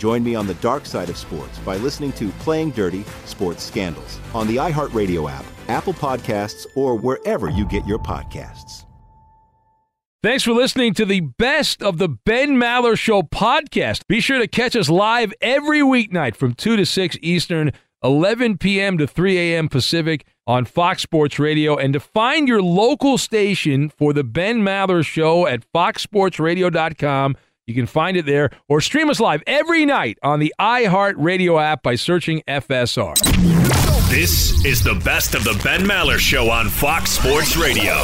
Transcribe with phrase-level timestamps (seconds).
[0.00, 4.18] Join me on the dark side of sports by listening to Playing Dirty Sports Scandals
[4.34, 8.84] on the iHeartRadio app Apple Podcasts, or wherever you get your podcasts.
[10.22, 14.06] Thanks for listening to the best of the Ben Maller Show podcast.
[14.06, 17.72] Be sure to catch us live every weeknight from 2 to 6 Eastern,
[18.02, 18.98] 11 p.m.
[18.98, 19.68] to 3 a.m.
[19.68, 21.76] Pacific on Fox Sports Radio.
[21.76, 27.36] And to find your local station for the Ben Maller Show at foxsportsradio.com,
[27.70, 31.82] you can find it there or stream us live every night on the iHeartRadio app
[31.82, 33.16] by searching FSR.
[34.10, 37.94] This is the best of the Ben Maller Show on Fox Sports Radio.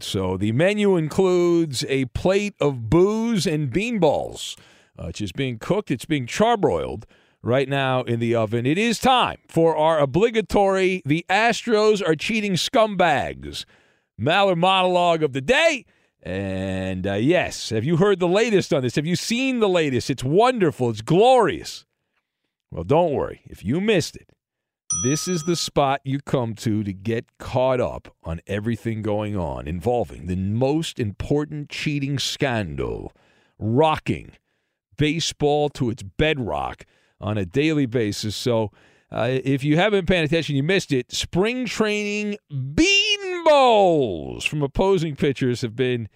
[0.00, 4.56] So the menu includes a plate of booze and bean balls,
[4.98, 5.90] uh, which is being cooked.
[5.90, 7.04] It's being charbroiled
[7.42, 8.64] right now in the oven.
[8.64, 13.66] It is time for our obligatory The Astros Are Cheating Scumbags
[14.20, 15.86] Maller monologue of the day.
[16.22, 18.96] And uh, yes, have you heard the latest on this?
[18.96, 20.10] Have you seen the latest?
[20.10, 20.90] It's wonderful.
[20.90, 21.86] It's glorious.
[22.70, 23.40] Well, don't worry.
[23.46, 24.28] If you missed it,
[25.02, 29.66] this is the spot you come to to get caught up on everything going on
[29.66, 33.12] involving the most important cheating scandal
[33.58, 34.32] rocking
[34.96, 36.84] baseball to its bedrock
[37.20, 38.36] on a daily basis.
[38.36, 38.72] So,
[39.10, 41.10] uh, if you haven't paying attention, you missed it.
[41.10, 42.36] Spring training
[42.74, 46.08] bean bowls from opposing pitchers have been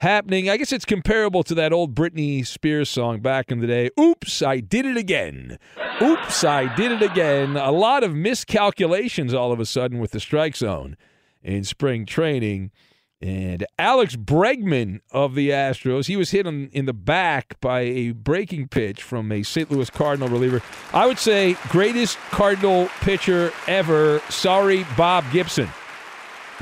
[0.00, 0.50] happening.
[0.50, 3.90] I guess it's comparable to that old Britney Spears song back in the day.
[3.98, 5.58] Oops, I did it again.
[6.02, 7.56] Oops, I did it again.
[7.56, 10.96] A lot of miscalculations all of a sudden with the strike zone
[11.42, 12.72] in spring training.
[13.20, 18.10] And Alex Bregman of the Astros, he was hit in, in the back by a
[18.10, 19.70] breaking pitch from a St.
[19.70, 20.60] Louis Cardinal reliever.
[20.92, 24.20] I would say greatest Cardinal pitcher ever.
[24.28, 25.68] Sorry, Bob Gibson.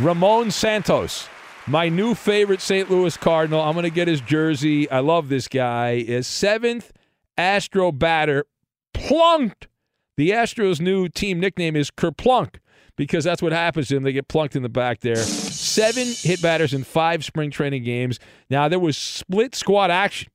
[0.00, 1.28] Ramon Santos
[1.66, 2.90] my new favorite St.
[2.90, 3.60] Louis Cardinal.
[3.60, 4.90] I'm going to get his jersey.
[4.90, 5.92] I love this guy.
[5.92, 6.92] Is seventh
[7.38, 8.46] Astro batter
[8.92, 9.68] plunked.
[10.16, 12.56] The Astros' new team nickname is Kerplunk
[12.96, 14.02] because that's what happens to them.
[14.02, 15.16] They get plunked in the back there.
[15.16, 18.18] Seven hit batters in five spring training games.
[18.50, 20.30] Now there was split squad action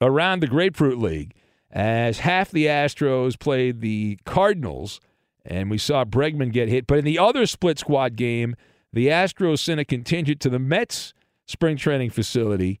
[0.00, 1.34] around the Grapefruit League
[1.70, 5.00] as half the Astros played the Cardinals,
[5.44, 6.86] and we saw Bregman get hit.
[6.86, 8.56] But in the other split squad game
[8.92, 11.14] the Astros sent a contingent to the Mets
[11.46, 12.78] spring training facility,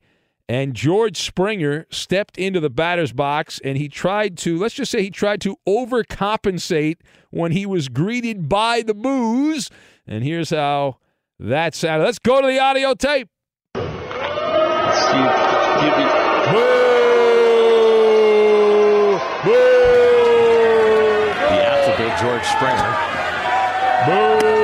[0.48, 5.02] and George Springer stepped into the batter's box and he tried to, let's just say
[5.02, 6.96] he tried to overcompensate
[7.30, 9.70] when he was greeted by the booze.
[10.06, 10.98] And here's how
[11.38, 12.04] that sounded.
[12.04, 13.28] Let's go to the audio tape.
[13.74, 13.80] Boo!
[19.44, 19.52] Boo!
[21.48, 22.92] The affable George Springer.
[24.50, 24.61] Boo!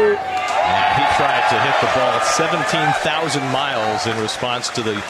[1.18, 5.04] Tried to hit the ball 17,000 miles in response to the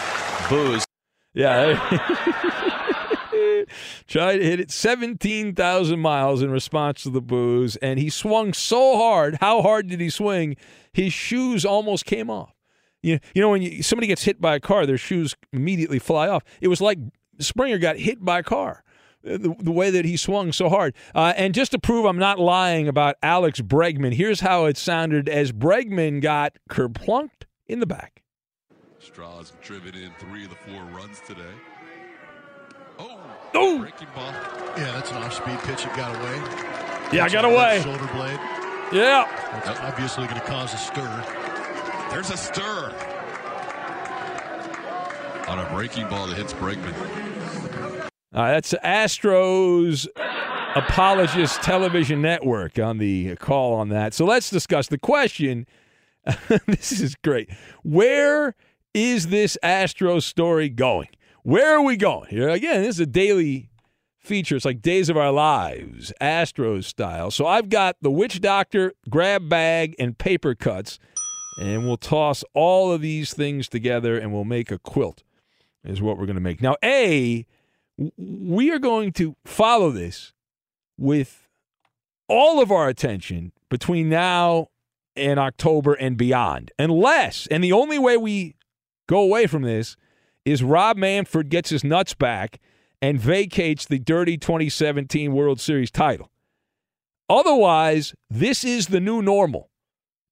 [0.49, 0.87] booze.
[1.34, 1.76] Yeah.
[4.06, 8.96] Tried to hit it 17,000 miles in response to the booze, and he swung so
[8.96, 9.37] hard.
[9.43, 10.56] How hard did he swing?
[10.94, 12.55] His shoes almost came off.
[13.02, 16.26] You, you know, when you, somebody gets hit by a car, their shoes immediately fly
[16.26, 16.43] off.
[16.62, 16.99] It was like
[17.38, 18.82] Springer got hit by a car.
[19.29, 20.95] Uh, The, the way that he swung so hard.
[21.15, 25.29] Uh, and just to prove I'm not lying about Alex Bregman, here's how it sounded
[25.29, 28.23] as Bregman got kerplunked in the back.
[28.99, 31.43] Straws driven in three of the four runs today.
[32.99, 33.21] Oh,
[33.55, 33.79] oh.
[33.79, 34.33] breaking ball.
[34.77, 35.87] Yeah, that's an off-speed pitch.
[35.87, 36.37] It got away.
[37.13, 37.81] Yeah, I Pitch got away.
[37.83, 38.41] Shoulder blade.
[38.93, 39.27] Yeah.
[39.65, 41.25] That's obviously going to cause a stir.
[42.11, 42.93] There's a stir.
[45.47, 46.95] On a breaking ball that hits Bregman.
[48.33, 50.07] Uh, that's Astros
[50.77, 54.13] Apologist Television Network on the call on that.
[54.13, 55.67] So let's discuss the question.
[56.67, 57.51] this is great.
[57.83, 58.55] Where
[58.93, 61.09] is this Astros story going?
[61.43, 62.29] Where are we going?
[62.29, 63.71] Here again, this is a daily
[64.19, 64.57] feature.
[64.57, 67.31] It's like Days of Our Lives, Astros style.
[67.31, 70.99] So I've got the witch doctor, grab bag, and paper cuts,
[71.63, 75.23] and we'll toss all of these things together and we'll make a quilt.
[75.83, 76.61] Is what we're going to make.
[76.61, 77.47] Now, A,
[78.17, 80.33] we are going to follow this
[80.97, 81.49] with
[82.29, 84.69] all of our attention between now
[85.17, 86.71] and October and beyond.
[86.79, 88.55] Unless, and the only way we
[89.09, 89.97] go away from this
[90.45, 92.61] is Rob Manfred gets his nuts back
[93.03, 96.31] and vacates the dirty 2017 World Series title.
[97.29, 99.71] Otherwise, this is the new normal.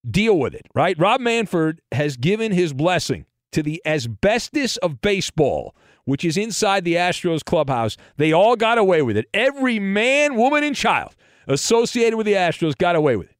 [0.09, 0.97] Deal with it, right?
[0.99, 5.75] Rob Manfred has given his blessing to the asbestos of baseball,
[6.07, 7.99] which is inside the Astros clubhouse.
[8.17, 9.27] They all got away with it.
[9.35, 11.15] Every man, woman, and child
[11.47, 13.37] associated with the Astros got away with it.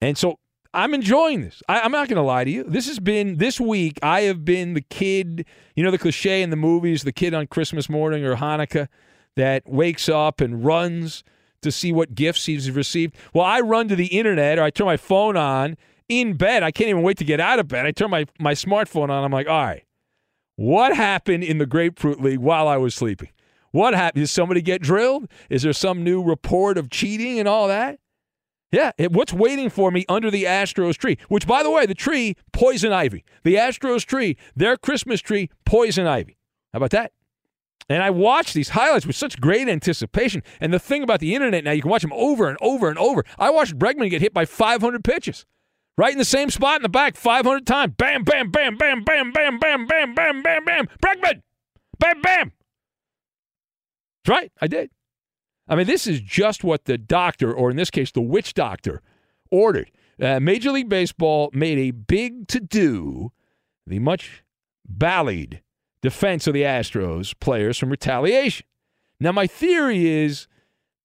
[0.00, 0.38] And so
[0.72, 1.62] I'm enjoying this.
[1.68, 2.64] I, I'm not going to lie to you.
[2.64, 5.44] This has been, this week, I have been the kid,
[5.74, 8.88] you know, the cliche in the movies, the kid on Christmas morning or Hanukkah
[9.36, 11.24] that wakes up and runs
[11.62, 13.16] to see what gifts he's received.
[13.34, 15.76] Well, I run to the internet or I turn my phone on
[16.08, 16.62] in bed.
[16.62, 17.86] I can't even wait to get out of bed.
[17.86, 19.24] I turn my, my smartphone on.
[19.24, 19.84] I'm like, all right,
[20.60, 23.30] what happened in the Grapefruit League while I was sleeping?
[23.70, 24.24] What happened?
[24.24, 25.26] Did somebody get drilled?
[25.48, 27.98] Is there some new report of cheating and all that?
[28.70, 31.16] Yeah, what's waiting for me under the Astros tree?
[31.28, 33.24] Which, by the way, the tree, poison ivy.
[33.42, 36.36] The Astros tree, their Christmas tree, poison ivy.
[36.74, 37.12] How about that?
[37.88, 40.42] And I watched these highlights with such great anticipation.
[40.60, 42.98] And the thing about the internet now, you can watch them over and over and
[42.98, 43.24] over.
[43.38, 45.46] I watched Bregman get hit by 500 pitches,
[46.00, 47.92] right in the same spot in the back, 500 times.
[47.98, 50.86] Bam, bam, bam, bam, bam, bam, bam, bam, bam, bam, bam.
[50.86, 51.42] Bregman,
[51.98, 52.52] bam, bam.
[54.24, 54.90] That's right, I did.
[55.68, 59.02] I mean, this is just what the doctor, or in this case, the witch doctor,
[59.50, 59.90] ordered.
[60.18, 63.32] Uh, Major League Baseball made a big to do,
[63.86, 64.42] the much
[64.88, 65.60] ballied
[66.00, 68.64] defense of the Astros players from retaliation.
[69.20, 70.48] Now, my theory is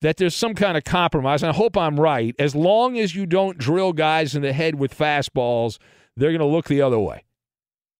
[0.06, 2.36] that there's some kind of compromise, and I hope I'm right.
[2.38, 5.80] As long as you don't drill guys in the head with fastballs,
[6.16, 7.24] they're going to look the other way.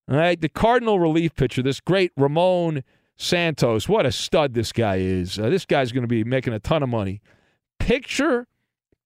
[0.08, 2.84] All right, the Cardinal relief pitcher, this great Ramon
[3.16, 5.36] Santos, what a stud this guy is.
[5.36, 7.20] Uh, this guy's going to be making a ton of money.
[7.80, 8.46] Picture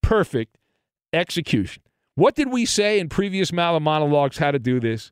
[0.02, 0.58] perfect
[1.14, 1.82] execution.
[2.16, 5.10] What did we say in previous Maller monologues how to do this?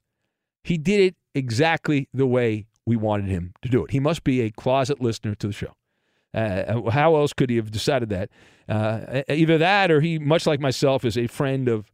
[0.62, 3.92] He did it exactly the way we wanted him to do it.
[3.92, 5.72] He must be a closet listener to the show.
[6.34, 8.30] Uh, how else could he have decided that?
[8.68, 11.90] Uh, either that or he, much like myself, is a friend of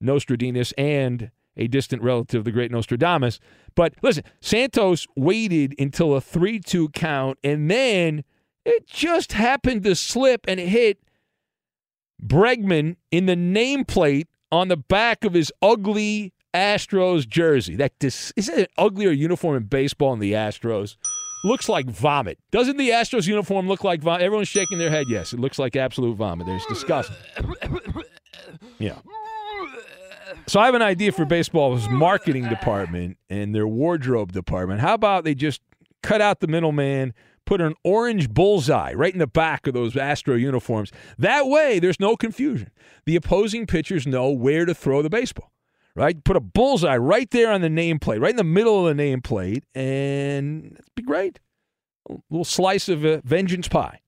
[0.00, 3.40] Nostradamus and a distant relative of the great Nostradamus.
[3.74, 8.24] But listen, Santos waited until a 3 2 count, and then
[8.64, 10.98] it just happened to slip and hit
[12.24, 17.76] Bregman in the nameplate on the back of his ugly Astros jersey.
[17.76, 20.96] That dis- is it an uglier uniform in baseball than the Astros?
[21.44, 22.38] Looks like vomit.
[22.50, 24.22] Doesn't the Astros uniform look like vomit?
[24.22, 25.06] Everyone's shaking their head.
[25.08, 26.46] Yes, it looks like absolute vomit.
[26.46, 27.16] There's disgusting.
[28.78, 28.98] Yeah.
[30.46, 34.80] So I have an idea for baseball's marketing department and their wardrobe department.
[34.80, 35.60] How about they just
[36.02, 37.12] cut out the middleman,
[37.44, 40.92] put an orange bullseye right in the back of those Astro uniforms.
[41.18, 42.70] That way, there's no confusion.
[43.06, 45.50] The opposing pitchers know where to throw the baseball.
[45.98, 46.22] Right?
[46.22, 49.64] Put a bullseye right there on the nameplate, right in the middle of the nameplate,
[49.74, 51.40] and it'd be great.
[52.08, 53.98] A little slice of uh, vengeance pie.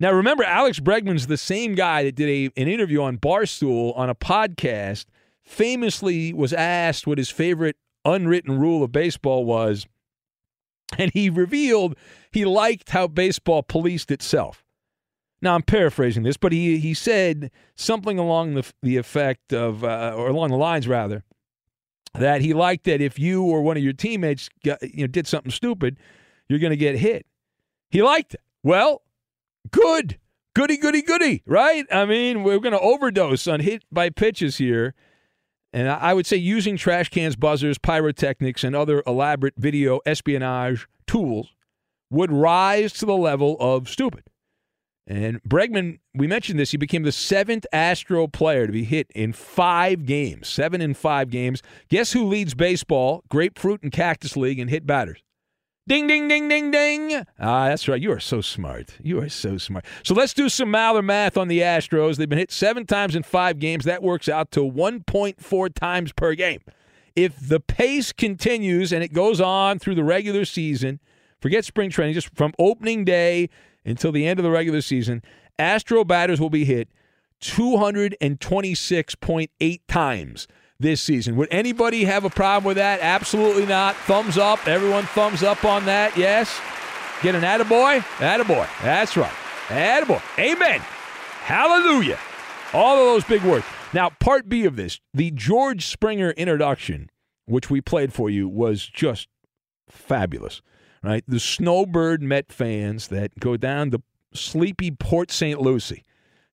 [0.00, 4.08] Now, remember, Alex Bregman's the same guy that did a, an interview on Barstool on
[4.08, 5.04] a podcast,
[5.42, 7.76] famously was asked what his favorite
[8.06, 9.86] unwritten rule of baseball was,
[10.96, 11.96] and he revealed
[12.32, 14.64] he liked how baseball policed itself.
[15.42, 20.14] Now I'm paraphrasing this, but he he said something along the the effect of, uh,
[20.16, 21.24] or along the lines rather,
[22.14, 25.26] that he liked that if you or one of your teammates got, you know did
[25.26, 25.98] something stupid,
[26.48, 27.26] you're going to get hit.
[27.90, 28.40] He liked it.
[28.62, 29.02] Well,
[29.70, 30.18] good,
[30.54, 31.86] goody, goody, goody, right?
[31.90, 34.94] I mean, we're going to overdose on hit by pitches here.
[35.72, 41.54] And I would say using trash cans, buzzers, pyrotechnics, and other elaborate video espionage tools
[42.10, 44.24] would rise to the level of stupid.
[45.06, 49.32] And Bregman, we mentioned this, he became the seventh Astro player to be hit in
[49.32, 51.62] five games, seven in five games.
[51.88, 55.22] Guess who leads baseball, grapefruit and cactus league and hit batters?
[55.88, 57.24] Ding, ding, ding, ding, ding.
[57.38, 58.02] Ah, that's right.
[58.02, 58.96] You are so smart.
[59.00, 59.84] You are so smart.
[60.02, 62.16] So let's do some Maller math on the Astros.
[62.16, 63.84] They've been hit seven times in five games.
[63.84, 66.62] That works out to 1.4 times per game.
[67.14, 70.98] If the pace continues and it goes on through the regular season,
[71.40, 73.48] forget spring training, just from opening day
[73.86, 75.22] until the end of the regular season,
[75.58, 76.88] Astro batters will be hit
[77.40, 80.46] 226.8 times
[80.78, 81.36] this season.
[81.36, 83.00] Would anybody have a problem with that?
[83.00, 83.96] Absolutely not.
[83.96, 84.66] Thumbs up.
[84.68, 86.16] Everyone thumbs up on that.
[86.16, 86.60] Yes.
[87.22, 88.00] Get an attaboy?
[88.18, 88.68] Attaboy.
[88.82, 89.32] That's right.
[89.68, 90.22] Attaboy.
[90.38, 90.80] Amen.
[90.80, 92.18] Hallelujah.
[92.72, 93.64] All of those big words.
[93.92, 97.08] Now, part B of this, the George Springer introduction,
[97.46, 99.28] which we played for you, was just
[99.88, 100.60] fabulous.
[101.06, 101.22] Right?
[101.28, 104.02] The Snowbird Met fans that go down to
[104.34, 105.60] sleepy Port St.
[105.60, 106.04] Lucie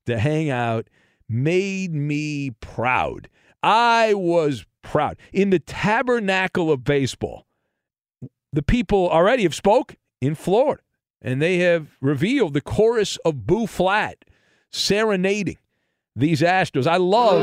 [0.06, 0.88] to hang out
[1.28, 3.30] made me proud.
[3.64, 5.18] I was proud.
[5.32, 7.48] In the tabernacle of baseball,
[8.52, 10.84] the people already have spoke in Florida,
[11.20, 14.24] and they have revealed the chorus of Boo Flat
[14.72, 15.58] serenading
[16.16, 16.86] these Astros.
[16.86, 17.42] I love.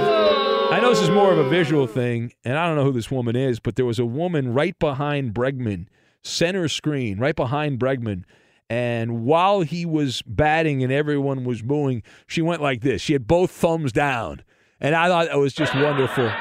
[0.72, 3.10] I know this is more of a visual thing, and I don't know who this
[3.10, 5.86] woman is, but there was a woman right behind Bregman,
[6.22, 8.24] center screen, right behind Bregman.
[8.68, 13.02] And while he was batting and everyone was booing, she went like this.
[13.02, 14.42] She had both thumbs down
[14.80, 16.32] and I thought it was just wonderful.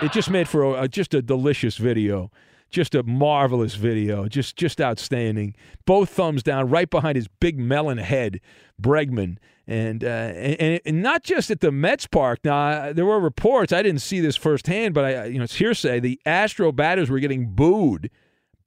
[0.00, 2.30] It just made for a, just a delicious video,
[2.70, 5.54] just a marvelous video, just just outstanding.
[5.84, 8.40] Both thumbs down, right behind his big melon head,
[8.80, 9.36] Bregman,
[9.66, 12.40] and uh, and, and not just at the Mets park.
[12.44, 13.72] Now there were reports.
[13.72, 16.00] I didn't see this firsthand, but I you know it's hearsay.
[16.00, 18.10] The Astro batters were getting booed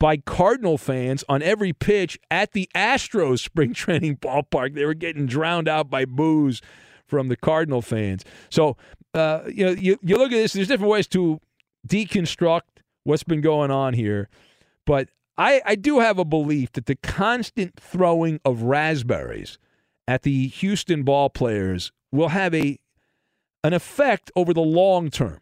[0.02, 4.74] by Cardinal fans on every pitch at the Astros spring training ballpark.
[4.74, 6.60] They were getting drowned out by boos
[7.06, 8.26] from the Cardinal fans.
[8.50, 8.78] So,
[9.14, 11.40] uh, you know, you, you look at this, there's different ways to
[11.88, 12.62] deconstruct
[13.04, 14.28] what's been going on here.
[14.88, 19.60] But I, I do have a belief that the constant throwing of raspberries
[20.08, 22.80] at the Houston ball players will have a
[23.64, 25.38] an effect over the long term,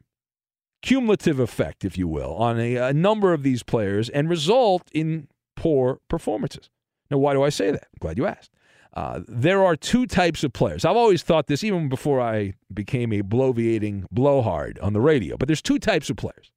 [0.81, 5.27] cumulative effect, if you will, on a, a number of these players and result in
[5.55, 6.69] poor performances.
[7.11, 7.87] Now, why do I say that?
[7.93, 8.51] I'm glad you asked.
[8.93, 10.83] Uh, there are two types of players.
[10.83, 15.47] I've always thought this, even before I became a bloviating blowhard on the radio, but
[15.47, 16.51] there's two types of players.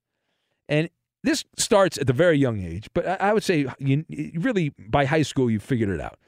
[0.69, 0.89] And
[1.23, 5.23] this starts at the very young age, but I would say you, really by high
[5.23, 6.19] school, you figured it out.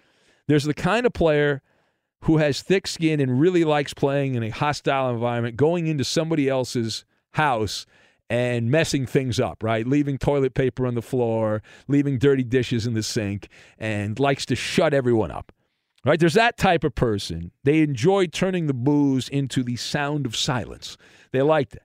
[0.47, 1.63] There's the kind of player
[2.23, 6.49] who has thick skin and really likes playing in a hostile environment, going into somebody
[6.49, 7.87] else's house
[8.31, 9.87] and messing things up, right?
[9.87, 13.49] Leaving toilet paper on the floor, leaving dirty dishes in the sink,
[13.79, 15.53] and likes to shut everyone up.
[16.05, 16.21] Right?
[16.21, 17.50] There's that type of person.
[17.62, 20.99] They enjoy turning the booze into the sound of silence.
[21.33, 21.85] They like that.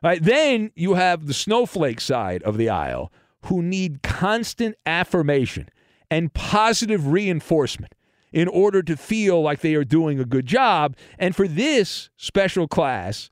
[0.00, 0.22] Right?
[0.22, 3.12] Then you have the snowflake side of the aisle
[3.46, 5.68] who need constant affirmation
[6.08, 7.94] and positive reinforcement
[8.32, 10.96] in order to feel like they are doing a good job.
[11.18, 13.30] And for this special class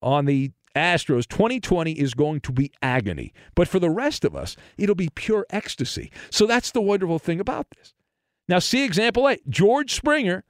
[0.00, 3.32] on the Astros, 2020 is going to be agony.
[3.54, 6.12] But for the rest of us, it'll be pure ecstasy.
[6.30, 7.94] So that's the wonderful thing about this.
[8.48, 10.44] Now, see example eight George Springer,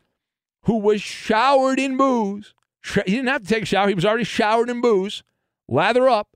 [0.65, 2.55] who was showered in booze.
[2.85, 5.23] He didn't have to take a shower, he was already showered in booze.
[5.69, 6.29] Lather up.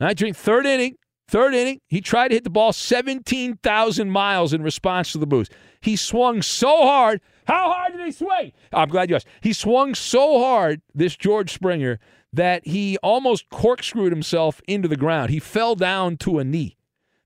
[0.00, 0.96] I drink third inning.
[1.28, 5.48] Third inning, he tried to hit the ball 17,000 miles in response to the booze.
[5.80, 7.20] He swung so hard.
[7.46, 8.52] How hard did he swing?
[8.72, 9.26] I'm glad you asked.
[9.40, 11.98] He swung so hard, this George Springer,
[12.32, 15.30] that he almost corkscrewed himself into the ground.
[15.30, 16.76] He fell down to a knee.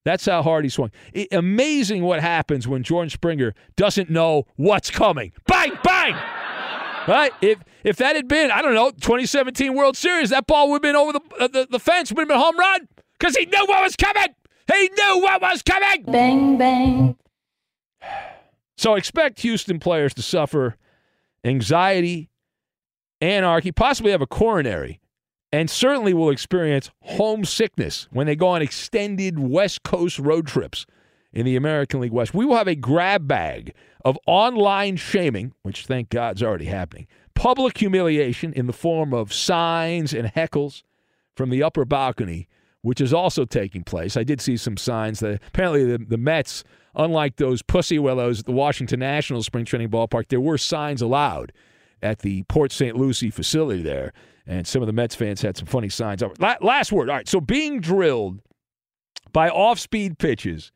[0.05, 0.91] That's how hard he swung.
[1.13, 5.33] It, amazing what happens when Jordan Springer doesn't know what's coming.
[5.47, 6.15] Bang, bang!
[7.07, 7.33] Right?
[7.41, 10.83] If if that had been, I don't know, 2017 World Series, that ball would have
[10.83, 12.89] been over the, uh, the, the fence, would have been a home run
[13.19, 14.35] because he knew what was coming.
[14.73, 16.03] He knew what was coming.
[16.05, 17.17] Bang, bang.
[18.77, 20.75] So expect Houston players to suffer
[21.45, 22.30] anxiety,
[23.21, 25.01] anarchy, possibly have a coronary
[25.53, 30.87] and certainly will experience homesickness when they go on extended West Coast road trips
[31.33, 32.35] in the American League West.
[32.35, 33.75] We will have a grab bag
[34.05, 39.33] of online shaming, which thank God is already happening, public humiliation in the form of
[39.33, 40.83] signs and heckles
[41.37, 42.49] from the upper balcony,
[42.83, 44.17] which is also taking place.
[44.17, 48.47] I did see some signs that apparently the, the Mets, unlike those pussy willows at
[48.47, 51.53] the Washington National Spring Training Ballpark, there were signs allowed
[52.03, 52.97] at the Port St.
[52.97, 54.13] Lucie facility there.
[54.47, 56.23] And some of the Mets fans had some funny signs.
[56.39, 57.09] Last word.
[57.09, 57.29] All right.
[57.29, 58.41] So being drilled
[59.33, 60.73] by off speed pitches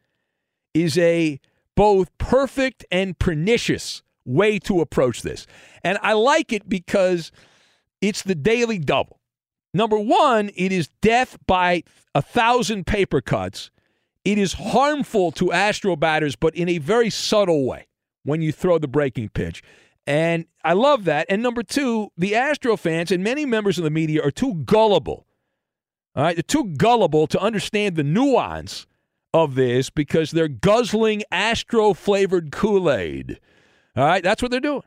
[0.74, 1.40] is a
[1.74, 5.46] both perfect and pernicious way to approach this.
[5.82, 7.32] And I like it because
[8.00, 9.20] it's the daily double.
[9.72, 11.82] Number one, it is death by
[12.14, 13.70] a thousand paper cuts.
[14.24, 17.88] It is harmful to Astro batters, but in a very subtle way
[18.22, 19.62] when you throw the breaking pitch.
[20.06, 21.26] And I love that.
[21.28, 25.26] And number two, the Astro fans and many members of the media are too gullible.
[26.14, 28.86] All right, they're too gullible to understand the nuance
[29.32, 33.40] of this because they're guzzling Astro flavored Kool Aid.
[33.96, 34.82] All right, that's what they're doing.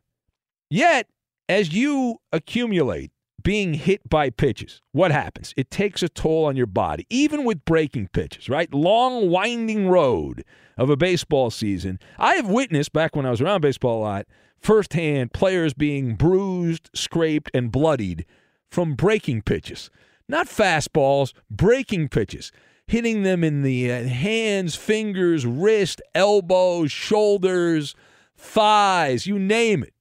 [0.69, 1.07] Yet,
[1.49, 3.11] as you accumulate
[3.43, 5.53] being hit by pitches, what happens?
[5.55, 8.73] It takes a toll on your body, even with breaking pitches, right?
[8.73, 10.43] Long, winding road
[10.77, 11.99] of a baseball season.
[12.17, 14.27] I have witnessed, back when I was around baseball a lot,
[14.59, 18.25] firsthand players being bruised, scraped, and bloodied
[18.69, 19.89] from breaking pitches.
[20.27, 22.51] Not fastballs, breaking pitches
[22.87, 27.95] hitting them in the uh, hands, fingers, wrist, elbows, shoulders,
[28.35, 29.93] thighs, you name it.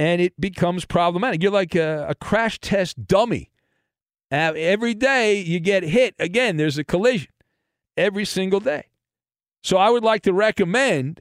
[0.00, 1.42] And it becomes problematic.
[1.42, 3.50] You're like a, a crash test dummy.
[4.32, 6.14] Uh, every day you get hit.
[6.18, 7.28] Again, there's a collision
[7.96, 8.86] every single day.
[9.62, 11.20] So I would like to recommend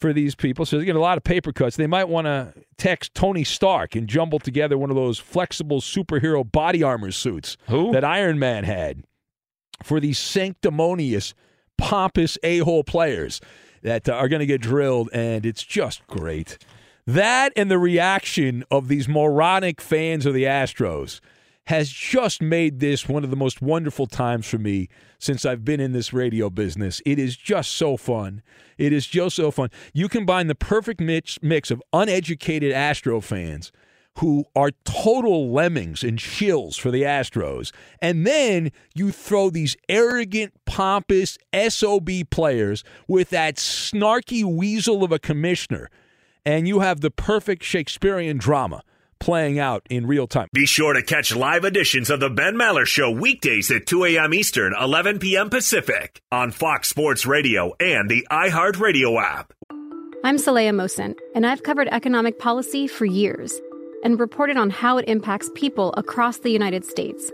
[0.00, 2.54] for these people, so they get a lot of paper cuts, they might want to
[2.78, 7.92] text Tony Stark and jumble together one of those flexible superhero body armor suits Who?
[7.92, 9.04] that Iron Man had
[9.82, 11.34] for these sanctimonious,
[11.76, 13.40] pompous a hole players
[13.82, 16.58] that are going to get drilled, and it's just great.
[17.14, 21.18] That and the reaction of these moronic fans of the Astros
[21.66, 25.80] has just made this one of the most wonderful times for me since I've been
[25.80, 27.02] in this radio business.
[27.04, 28.42] It is just so fun.
[28.78, 29.70] It is just so fun.
[29.92, 33.72] You combine the perfect mix, mix of uneducated Astro fans
[34.18, 37.72] who are total lemmings and shills for the Astros.
[38.00, 45.18] And then you throw these arrogant, pompous SOB players with that snarky weasel of a
[45.18, 45.90] commissioner,
[46.44, 48.82] and you have the perfect Shakespearean drama
[49.18, 50.48] playing out in real time.
[50.52, 54.34] Be sure to catch live editions of the Ben Maller Show weekdays at 2 a.m.
[54.34, 55.50] Eastern, 11 p.m.
[55.50, 59.52] Pacific on Fox Sports Radio and the iHeartRadio app.
[60.24, 63.60] I'm Saleha Mohsin, and I've covered economic policy for years
[64.02, 67.30] and reported on how it impacts people across the United States.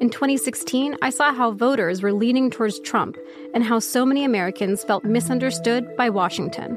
[0.00, 3.16] In 2016, I saw how voters were leaning towards Trump
[3.54, 6.76] and how so many Americans felt misunderstood by Washington.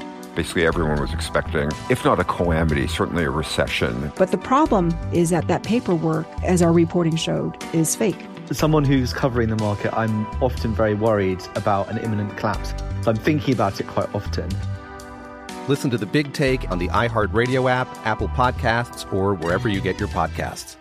[0.35, 4.13] Basically, everyone was expecting, if not a calamity, certainly a recession.
[4.15, 8.25] But the problem is that that paperwork, as our reporting showed, is fake.
[8.49, 12.73] As someone who's covering the market, I'm often very worried about an imminent collapse.
[13.01, 14.49] So I'm thinking about it quite often.
[15.67, 19.99] Listen to the big take on the iHeartRadio app, Apple Podcasts, or wherever you get
[19.99, 20.77] your podcasts.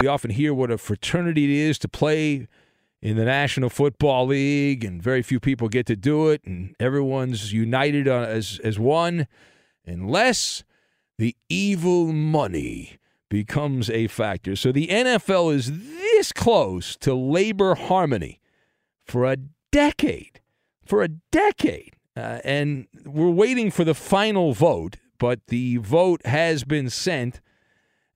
[0.00, 2.48] We often hear what a fraternity it is to play
[3.02, 7.52] in the National Football League, and very few people get to do it, and everyone's
[7.52, 9.26] united as as one,
[9.86, 10.64] unless
[11.18, 14.56] the evil money becomes a factor.
[14.56, 18.40] So the NFL is this close to labor harmony
[19.06, 19.36] for a
[19.70, 20.40] decade,
[20.84, 24.96] for a decade, uh, and we're waiting for the final vote.
[25.18, 27.40] But the vote has been sent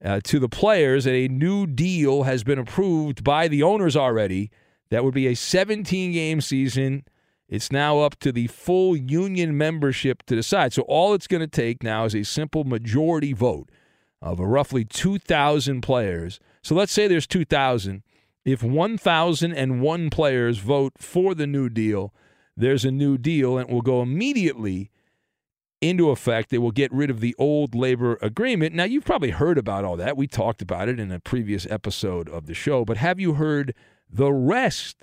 [0.04, 1.06] uh, to the players.
[1.06, 4.50] And a new deal has been approved by the owners already.
[4.94, 7.02] That would be a 17 game season.
[7.48, 10.72] It's now up to the full union membership to decide.
[10.72, 13.70] So all it's going to take now is a simple majority vote
[14.22, 16.38] of a roughly 2,000 players.
[16.62, 18.04] So let's say there's 2,000.
[18.44, 22.14] If 1,001 players vote for the new deal,
[22.56, 24.92] there's a new deal and it will go immediately
[25.80, 26.50] into effect.
[26.50, 28.76] They will get rid of the old labor agreement.
[28.76, 30.16] Now, you've probably heard about all that.
[30.16, 33.74] We talked about it in a previous episode of the show, but have you heard
[34.10, 34.96] the rest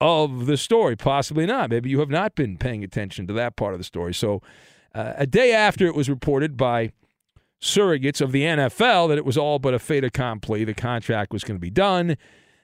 [0.00, 0.96] of the story?
[0.96, 1.70] Possibly not.
[1.70, 4.14] Maybe you have not been paying attention to that part of the story.
[4.14, 4.42] So,
[4.94, 6.92] uh, a day after it was reported by
[7.62, 11.44] surrogates of the NFL that it was all but a fait accompli, the contract was
[11.44, 12.16] going to be done,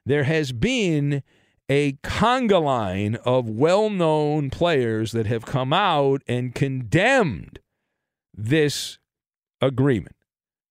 [0.05, 1.23] there has been
[1.69, 7.59] a conga line of well known players that have come out and condemned
[8.33, 8.99] this
[9.61, 10.17] agreement.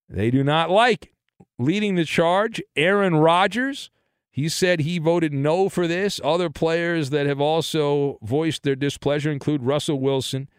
[0.08, 1.12] They do not like it.
[1.58, 3.90] Leading the charge, Aaron Rodgers.
[4.36, 6.20] He said he voted no for this.
[6.22, 10.50] Other players that have also voiced their displeasure include Russell Wilson,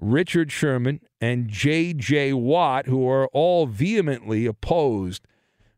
[0.00, 2.32] Richard Sherman, and J.J.
[2.32, 5.22] Watt, who are all vehemently opposed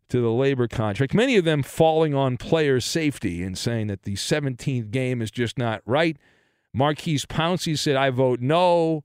[0.09, 4.15] to the labor contract, many of them falling on player safety and saying that the
[4.15, 6.17] 17th game is just not right.
[6.73, 9.05] Maurkice Pouncey said, I vote no.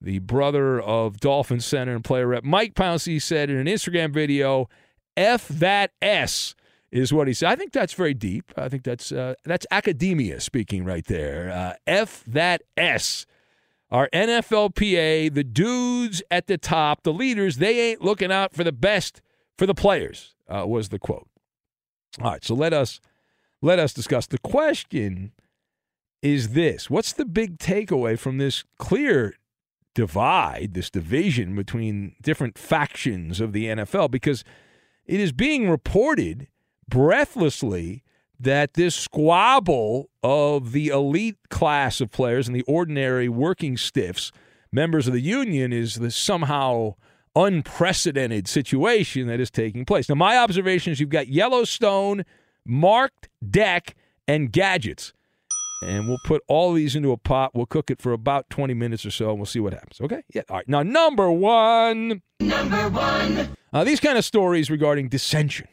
[0.00, 4.68] The brother of Dolphin center and player rep Mike Pouncey said in an Instagram video,
[5.16, 6.54] F that S
[6.94, 7.50] is what he said.
[7.50, 8.52] I think that's very deep.
[8.56, 11.50] I think that's uh, that's academia speaking right there.
[11.50, 13.26] Uh, F that S.
[13.90, 18.72] Our NFLPA, the dudes at the top, the leaders, they ain't looking out for the
[18.72, 19.20] best
[19.58, 21.28] for the players uh, was the quote.
[22.20, 23.00] All right, so let us
[23.60, 24.26] let us discuss.
[24.26, 25.32] The question
[26.22, 29.34] is this: What's the big takeaway from this clear
[29.96, 34.12] divide, this division between different factions of the NFL?
[34.12, 34.44] Because
[35.06, 36.46] it is being reported
[36.88, 38.02] breathlessly
[38.40, 44.32] that this squabble of the elite class of players and the ordinary working stiffs,
[44.72, 46.94] members of the union, is the somehow
[47.36, 50.08] unprecedented situation that is taking place.
[50.08, 52.24] Now, my observation is you've got Yellowstone,
[52.64, 55.12] marked deck, and gadgets.
[55.82, 57.54] And we'll put all these into a pot.
[57.54, 60.00] We'll cook it for about 20 minutes or so, and we'll see what happens.
[60.00, 60.22] Okay?
[60.32, 60.42] Yeah.
[60.48, 60.68] All right.
[60.68, 62.22] Now, number one.
[62.40, 63.56] Number one.
[63.72, 65.68] Uh, these kind of stories regarding dissension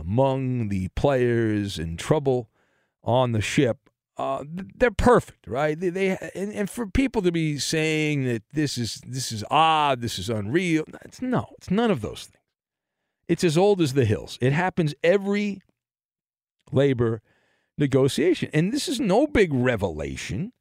[0.00, 2.50] among the players in trouble
[3.02, 3.78] on the ship,
[4.16, 5.78] uh, they're perfect, right?
[5.78, 10.00] They, they and, and, for people to be saying that this is this is odd,
[10.00, 12.44] this is unreal, it's no, it's none of those things.
[13.26, 14.38] It's as old as the hills.
[14.40, 15.62] It happens every
[16.70, 17.22] labor
[17.76, 20.52] negotiation, and this is no big revelation.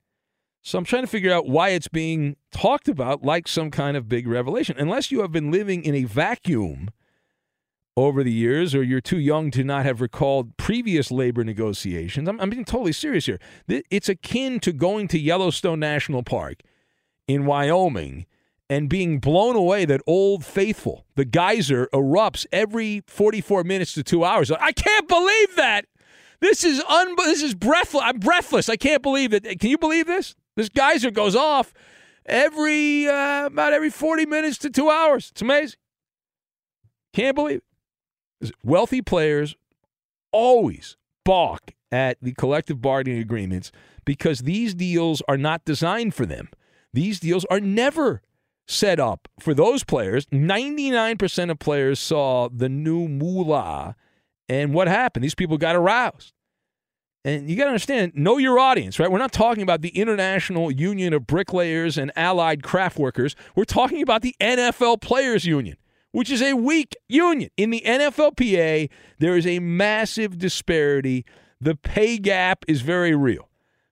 [0.64, 4.10] So I'm trying to figure out why it's being talked about like some kind of
[4.10, 6.90] big revelation, unless you have been living in a vacuum
[7.96, 12.28] over the years, or you're too young to not have recalled previous labor negotiations.
[12.28, 13.40] I'm, I'm being totally serious here.
[13.68, 16.62] It's akin to going to Yellowstone National Park
[17.28, 18.26] in Wyoming
[18.70, 24.24] and being blown away that Old Faithful, the geyser, erupts every 44 minutes to two
[24.24, 24.50] hours.
[24.50, 25.86] I can't believe that.
[26.40, 28.04] This is un- This is breathless.
[28.04, 28.70] I'm breathless.
[28.70, 29.44] I can't believe it.
[29.60, 30.36] Can you believe this?
[30.56, 31.74] This geyser goes off
[32.26, 35.30] every uh, about every 40 minutes to two hours.
[35.32, 35.78] It's amazing.
[37.14, 37.64] Can't believe it
[38.64, 39.56] wealthy players
[40.32, 43.72] always balk at the collective bargaining agreements
[44.06, 46.50] because these deals are not designed for them.
[46.92, 48.22] These deals are never
[48.68, 50.26] set up for those players.
[50.28, 53.96] 99% of players saw the new moolah,
[54.50, 55.24] and what happened?
[55.24, 56.34] These people got aroused.
[57.26, 59.10] And you got to understand, know your audience, right?
[59.10, 63.34] We're not talking about the International Union of Bricklayers and Allied Craft Workers.
[63.56, 65.78] We're talking about the NFL Players Union
[66.13, 67.49] which is a weak union.
[67.58, 71.26] In the NFLPA, there is a massive disparity.
[71.60, 73.49] The pay gap is very real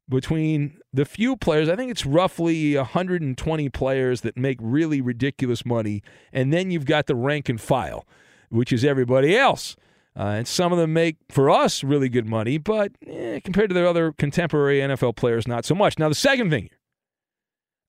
[0.08, 1.68] between the few players.
[1.68, 6.04] I think it's roughly 120 players that make really ridiculous money.
[6.32, 8.06] And then you've got the rank and file,
[8.50, 9.76] which is everybody else.
[10.16, 13.74] Uh, and some of them make, for us, really good money, but eh, compared to
[13.74, 15.98] their other contemporary NFL players, not so much.
[15.98, 16.81] Now, the second thing here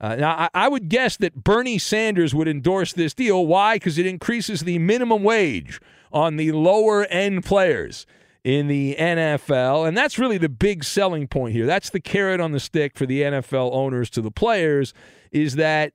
[0.02, 3.46] uh, now, I, I, would guess that Bernie Sanders would endorse this deal.
[3.46, 3.76] Why?
[3.76, 5.80] Because it increases the minimum wage
[6.12, 8.04] on the lower end players
[8.42, 9.86] in the NFL.
[9.86, 11.66] And that's really the big selling point here.
[11.66, 14.92] That's the carrot on the stick for the NFL owners to the players
[15.30, 15.92] is that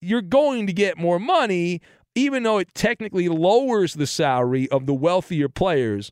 [0.00, 1.80] you're going to get more money,
[2.16, 6.10] even though it technically lowers the salary of the wealthier players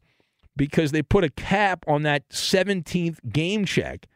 [0.56, 4.06] because they put a cap on that 17th game check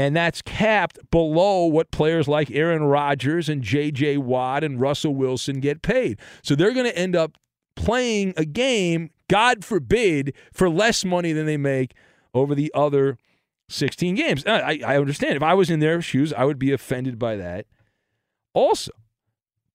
[0.00, 4.16] and that's capped below what players like Aaron Rodgers and J.J.
[4.16, 6.18] Watt and Russell Wilson get paid.
[6.42, 7.36] So they're going to end up
[7.76, 11.92] playing a game, God forbid, for less money than they make
[12.32, 13.18] over the other
[13.68, 14.44] 16 games.
[14.46, 15.36] I, I understand.
[15.36, 17.66] If I was in their shoes, I would be offended by that
[18.54, 18.92] also.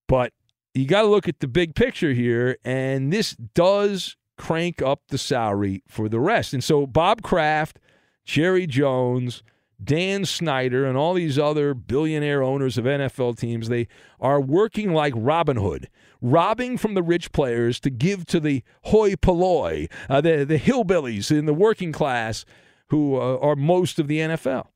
[0.07, 0.33] But
[0.73, 5.19] you got to look at the big picture here, and this does crank up the
[5.19, 6.51] salary for the rest.
[6.53, 7.79] And so Bob Kraft,
[8.25, 9.43] Jerry Jones,
[9.83, 13.87] Dan Snyder and all these other billionaire owners of NFL teams, they
[14.19, 15.89] are working like Robin Hood,
[16.21, 21.31] robbing from the rich players to give to the hoi polloi, uh, the, the hillbillies
[21.31, 22.45] in the working class
[22.89, 24.67] who uh, are most of the NFL.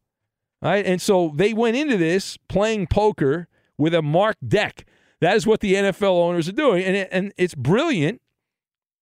[0.61, 0.85] Right?
[0.85, 4.85] And so they went into this playing poker with a marked deck.
[5.21, 6.83] That is what the NFL owners are doing.
[6.83, 8.21] And, it, and it's brilliant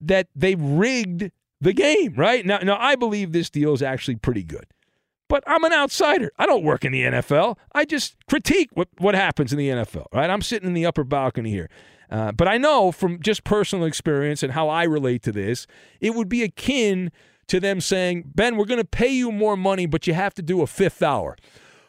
[0.01, 2.45] that they rigged the game, right?
[2.45, 4.67] Now, now, I believe this deal is actually pretty good.
[5.29, 6.31] But I'm an outsider.
[6.37, 7.57] I don't work in the NFL.
[7.73, 10.29] I just critique what, what happens in the NFL, right?
[10.29, 11.69] I'm sitting in the upper balcony here.
[12.09, 15.67] Uh, but I know from just personal experience and how I relate to this,
[15.99, 17.11] it would be akin
[17.47, 20.41] to them saying, Ben, we're going to pay you more money, but you have to
[20.41, 21.35] do a fifth hour.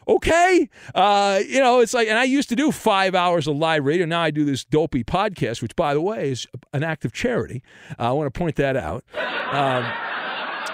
[0.07, 0.67] Okay.
[0.95, 4.05] Uh, you know, it's like, and I used to do five hours of live radio.
[4.07, 7.61] Now I do this dopey podcast, which, by the way, is an act of charity.
[7.99, 9.05] Uh, I want to point that out.
[9.51, 9.85] Um,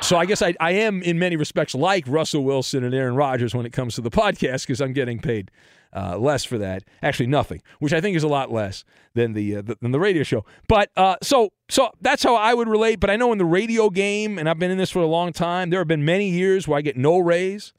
[0.05, 3.55] so I guess I, I am in many respects like Russell Wilson and Aaron Rodgers
[3.55, 5.49] when it comes to the podcast because I'm getting paid
[5.95, 6.83] uh, less for that.
[7.01, 9.99] Actually, nothing, which I think is a lot less than the, uh, the than the
[9.99, 10.45] radio show.
[10.67, 12.99] But uh, so so that's how I would relate.
[12.99, 15.33] But I know in the radio game, and I've been in this for a long
[15.33, 15.69] time.
[15.69, 17.73] There have been many years where I get no raise,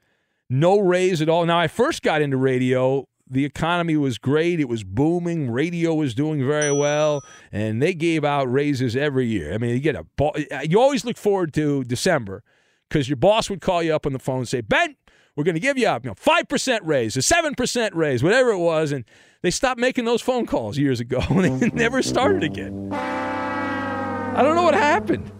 [0.51, 1.47] no raise at all.
[1.47, 4.61] Now I first got into radio the economy was great.
[4.61, 5.51] It was booming.
[5.51, 9.53] Radio was doing very well, and they gave out raises every year.
[9.53, 12.43] I mean, you get a you always look forward to December
[12.89, 14.97] because your boss would call you up on the phone and say, "Ben,
[15.37, 18.59] we're going to give you a you know, 5% raise, a 7% raise, whatever it
[18.59, 18.91] was.
[18.91, 19.05] And
[19.43, 22.91] they stopped making those phone calls years ago and they never started again.
[22.93, 25.31] I don't know what happened.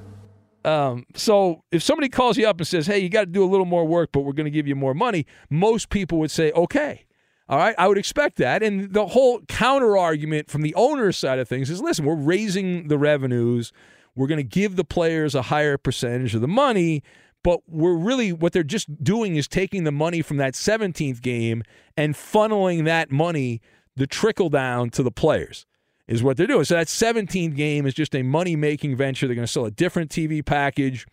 [0.65, 3.47] Um, so if somebody calls you up and says, "Hey, you got to do a
[3.47, 6.51] little more work, but we're going to give you more money," most people would say,
[6.51, 7.06] "Okay."
[7.49, 8.63] All right, I would expect that.
[8.63, 12.89] And the whole counter argument from the owner's side of things is listen, we're raising
[12.89, 13.73] the revenues.
[14.17, 17.03] We're going to give the players a higher percentage of the money,
[17.45, 21.63] but we're really, what they're just doing is taking the money from that 17th game
[21.97, 23.61] and funneling that money,
[23.95, 25.67] the trickle down to the players,
[26.09, 26.65] is what they're doing.
[26.65, 29.27] So that 17th game is just a money making venture.
[29.27, 31.07] They're going to sell a different TV package,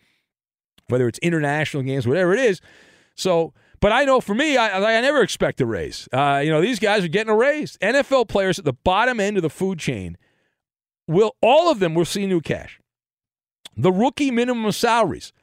[0.88, 2.60] whether it's international games, whatever it is.
[3.14, 3.52] So,
[3.84, 6.08] but I know for me, I, I never expect a raise.
[6.10, 7.76] Uh, you know, these guys are getting a raise.
[7.82, 10.16] NFL players at the bottom end of the food chain
[11.06, 12.80] will, all of them will see new cash.
[13.76, 15.34] The rookie minimum salaries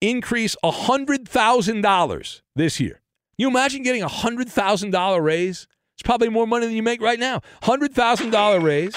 [0.00, 3.02] increase $100,000 this year.
[3.36, 5.68] You imagine getting a $100,000 raise?
[5.92, 7.42] It's probably more money than you make right now.
[7.64, 8.94] $100,000 raise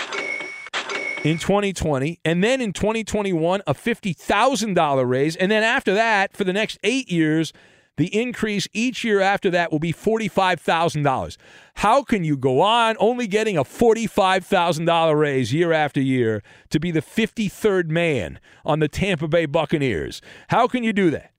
[1.25, 5.35] in 2020, and then in 2021, a $50,000 raise.
[5.35, 7.51] And then after that, for the next eight years,
[7.97, 11.37] the increase each year after that will be $45,000.
[11.75, 16.91] How can you go on only getting a $45,000 raise year after year to be
[16.91, 20.21] the 53rd man on the Tampa Bay Buccaneers?
[20.49, 21.31] How can you do that?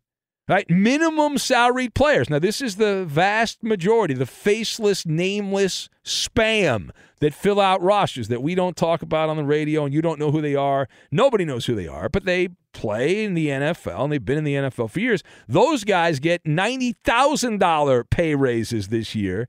[0.49, 0.71] Right?
[0.71, 2.31] Minimum salaried players.
[2.31, 8.43] Now, this is the vast majority, the faceless, nameless spam that fill out rosters that
[8.43, 10.89] we don't talk about on the radio and you don't know who they are.
[11.11, 14.45] Nobody knows who they are, but they play in the NFL and they've been in
[14.45, 15.23] the NFL for years.
[15.49, 19.49] Those guys get $90,000 pay raises this year.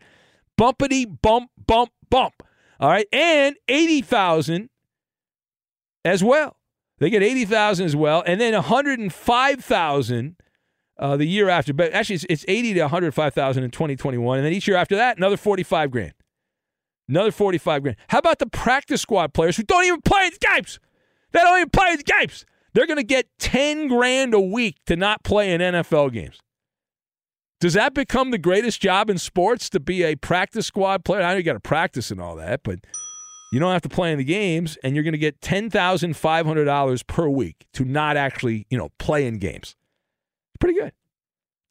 [0.58, 2.42] Bumpity bump bump bump.
[2.80, 3.06] All right?
[3.12, 4.70] And 80,000
[6.06, 6.56] as well.
[7.00, 10.36] They get 80,000 as well and then 105,000
[10.98, 11.74] uh, the year after.
[11.74, 15.18] But actually it's, it's 80 to 105,000 in 2021 and then each year after that
[15.18, 16.14] another 45 grand.
[17.10, 17.98] Another 45 grand.
[18.08, 20.80] How about the practice squad players who don't even play the games?
[21.34, 22.46] They don't even play the games.
[22.78, 26.38] They're going to get 10 grand a week to not play in NFL games.
[27.60, 31.24] Does that become the greatest job in sports to be a practice squad player?
[31.24, 32.78] I know you got to practice and all that, but
[33.52, 37.28] you don't have to play in the games, and you're going to get $10,500 per
[37.28, 39.76] week to not actually, you know, play in games.
[40.60, 40.92] Pretty good.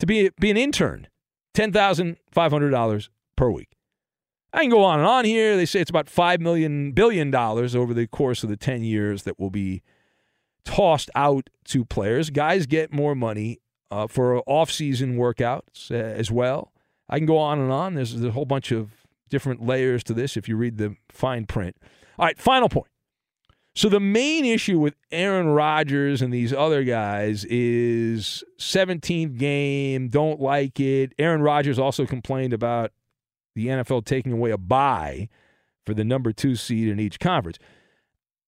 [0.01, 1.07] To be, be an intern,
[1.55, 3.77] $10,500 per week.
[4.53, 5.57] I can go on and on here.
[5.57, 9.23] They say it's about $5 million, billion dollars over the course of the 10 years
[9.23, 9.85] that will be
[10.66, 12.29] tossed out to players.
[12.29, 16.72] Guys get more money uh, for off-season workouts uh, as well.
[17.09, 17.94] I can go on and on.
[17.94, 18.90] There's, a whole bunch of
[19.31, 21.76] different layers to this if you read the fine print.
[22.18, 22.88] All right, final point.
[23.74, 30.40] So the main issue with Aaron Rodgers and these other guys is 17th game, don't
[30.40, 31.12] like it.
[31.18, 32.92] Aaron Rodgers also complained about
[33.55, 35.29] the NFL taking away a bye
[35.85, 37.59] for the number 2 seed in each conference.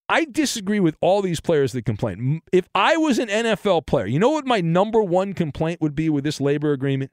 [0.08, 2.40] I disagree with all these players that complain.
[2.52, 6.08] If I was an NFL player, you know what my number one complaint would be
[6.08, 7.10] with this labor agreement?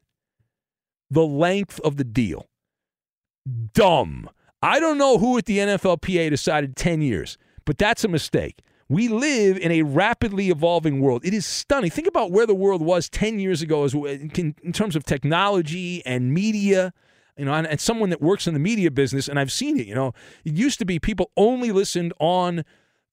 [1.10, 2.48] The length of the deal.
[3.74, 4.30] Dumb.
[4.62, 8.62] I don't know who at the NFLPA decided 10 years, but that's a mistake.
[8.88, 11.26] We live in a rapidly evolving world.
[11.26, 11.92] It is stunning.
[11.92, 16.06] Think about where the world was 10 years ago as uh, in terms of technology
[16.06, 16.94] and media
[17.38, 19.88] you know, and, and, someone that works in the media business, and I've seen it,
[19.88, 20.14] you know,
[20.46, 22.64] it used to be people only listened on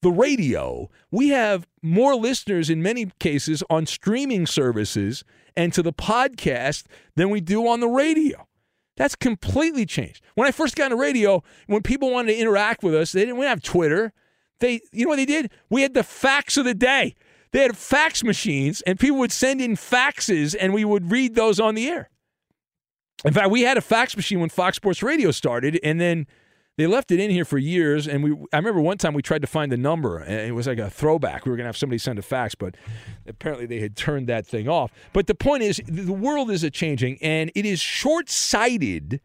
[0.03, 0.89] the radio.
[1.11, 5.23] We have more listeners in many cases on streaming services
[5.55, 6.83] and to the podcast
[7.15, 8.47] than we do on the radio.
[8.95, 10.23] That's completely changed.
[10.35, 13.21] When I first got on the radio, when people wanted to interact with us, they
[13.21, 14.13] didn't We have Twitter.
[14.59, 15.51] They, you know what they did?
[15.69, 17.15] We had the facts of the day.
[17.51, 21.59] They had fax machines, and people would send in faxes, and we would read those
[21.59, 22.09] on the air.
[23.25, 26.27] In fact, we had a fax machine when Fox Sports Radio started, and then
[26.77, 28.07] they left it in here for years.
[28.07, 30.67] And we, I remember one time we tried to find the number, and it was
[30.67, 31.45] like a throwback.
[31.45, 32.75] We were going to have somebody send a fax, but
[33.27, 34.91] apparently they had turned that thing off.
[35.13, 39.21] But the point is, the world is a changing, and it is short sighted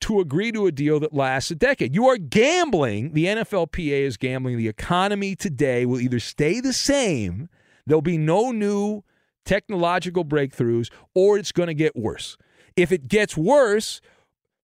[0.00, 1.94] to agree to a deal that lasts a decade.
[1.94, 3.12] You are gambling.
[3.12, 4.56] The NFLPA is gambling.
[4.56, 7.48] The economy today will either stay the same,
[7.86, 9.02] there'll be no new
[9.44, 12.36] technological breakthroughs, or it's going to get worse.
[12.76, 14.00] If it gets worse,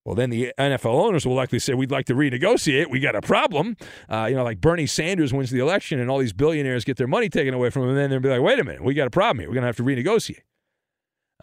[0.05, 2.91] well, then the NFL owners will likely say, we'd like to renegotiate.
[2.91, 3.75] We got a problem.
[4.07, 7.07] Uh, you know, like Bernie Sanders wins the election and all these billionaires get their
[7.07, 7.89] money taken away from them.
[7.89, 9.49] And then they'll be like, wait a minute, we got a problem here.
[9.49, 10.43] We're going to have to renegotiate.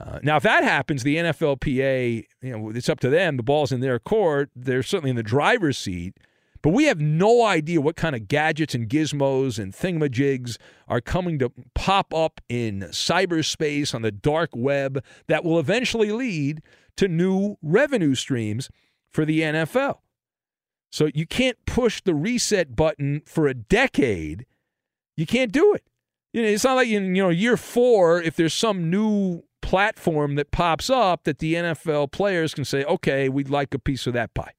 [0.00, 3.36] Uh, now, if that happens, the NFLPA, you know, it's up to them.
[3.36, 4.50] The ball's in their court.
[4.54, 6.16] They're certainly in the driver's seat.
[6.62, 10.56] But we have no idea what kind of gadgets and gizmos and thingamajigs
[10.86, 16.62] are coming to pop up in cyberspace on the dark web that will eventually lead
[16.96, 18.70] to new revenue streams
[19.10, 19.98] for the NFL.
[20.90, 24.46] So you can't push the reset button for a decade.
[25.16, 25.84] You can't do it.
[26.32, 30.34] You know, it's not like in you know year four if there's some new platform
[30.34, 34.12] that pops up that the NFL players can say, okay, we'd like a piece of
[34.12, 34.52] that pie.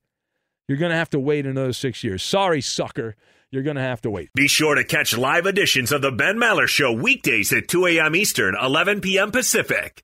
[0.68, 2.24] You're going to have to wait another six years.
[2.24, 3.16] Sorry, sucker.
[3.52, 4.32] You're going to have to wait.
[4.34, 8.16] Be sure to catch live editions of The Ben Maller Show weekdays at 2 a.m.
[8.16, 9.30] Eastern, 11 p.m.
[9.32, 10.04] Pacific.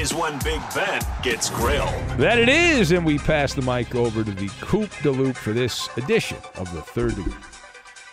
[0.00, 1.92] is when Big Ben gets grilled.
[2.16, 5.52] That it is, and we pass the mic over to the Coop de Loop for
[5.52, 7.34] this edition of the third degree.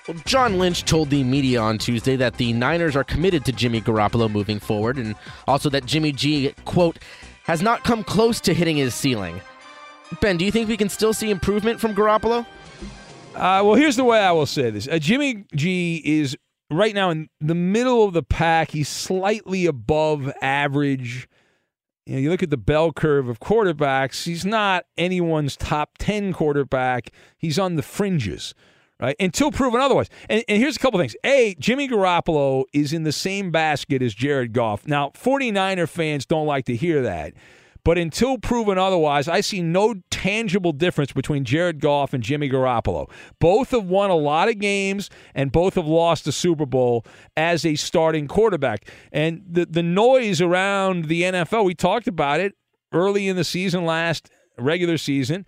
[0.05, 3.79] Well, John Lynch told the media on Tuesday that the Niners are committed to Jimmy
[3.79, 5.15] Garoppolo moving forward, and
[5.47, 6.99] also that Jimmy G, quote,
[7.45, 9.39] has not come close to hitting his ceiling.
[10.19, 12.45] Ben, do you think we can still see improvement from Garoppolo?
[13.33, 16.35] Uh, well, here's the way I will say this: uh, Jimmy G is
[16.69, 18.71] right now in the middle of the pack.
[18.71, 21.29] He's slightly above average.
[22.07, 24.23] You know, you look at the bell curve of quarterbacks.
[24.23, 27.11] He's not anyone's top ten quarterback.
[27.37, 28.55] He's on the fringes,
[28.97, 29.17] right?
[29.19, 30.09] Until proven otherwise.
[30.29, 31.17] And, and here's a couple things.
[31.25, 34.87] A, Jimmy Garoppolo is in the same basket as Jared Goff.
[34.87, 37.33] Now, 49er fans don't like to hear that.
[37.87, 43.09] But until proven otherwise, I see no tangible difference between Jared Goff and Jimmy Garoppolo.
[43.39, 47.05] Both have won a lot of games and both have lost the Super Bowl
[47.37, 48.89] as a starting quarterback.
[49.13, 52.55] And the, the noise around the NFL, we talked about it
[52.91, 55.45] early in the season, last regular season,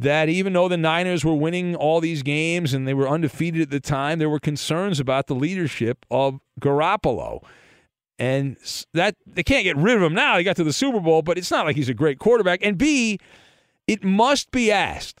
[0.00, 3.70] that even though the Niners were winning all these games and they were undefeated at
[3.70, 7.44] the time, there were concerns about the leadership of Garoppolo.
[8.18, 8.56] And
[8.94, 10.38] that they can't get rid of him now.
[10.38, 12.60] He got to the Super Bowl, but it's not like he's a great quarterback.
[12.62, 13.18] And B,
[13.86, 15.20] it must be asked.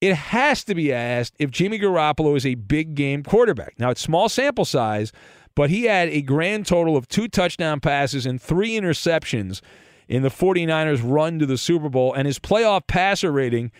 [0.00, 3.74] It has to be asked if Jimmy Garoppolo is a big game quarterback.
[3.78, 5.12] Now, it's small sample size,
[5.54, 9.60] but he had a grand total of two touchdown passes and three interceptions
[10.08, 13.70] in the 49ers' run to the Super Bowl, and his playoff passer rating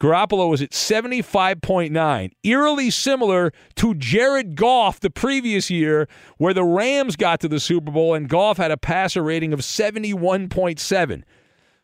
[0.00, 7.16] Garoppolo was at 75.9, eerily similar to Jared Goff the previous year, where the Rams
[7.16, 11.22] got to the Super Bowl and Goff had a passer rating of 71.7.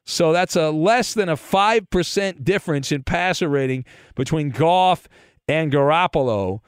[0.05, 5.09] So that's a less than a 5% difference in passer rating between Goff
[5.47, 6.61] and Garoppolo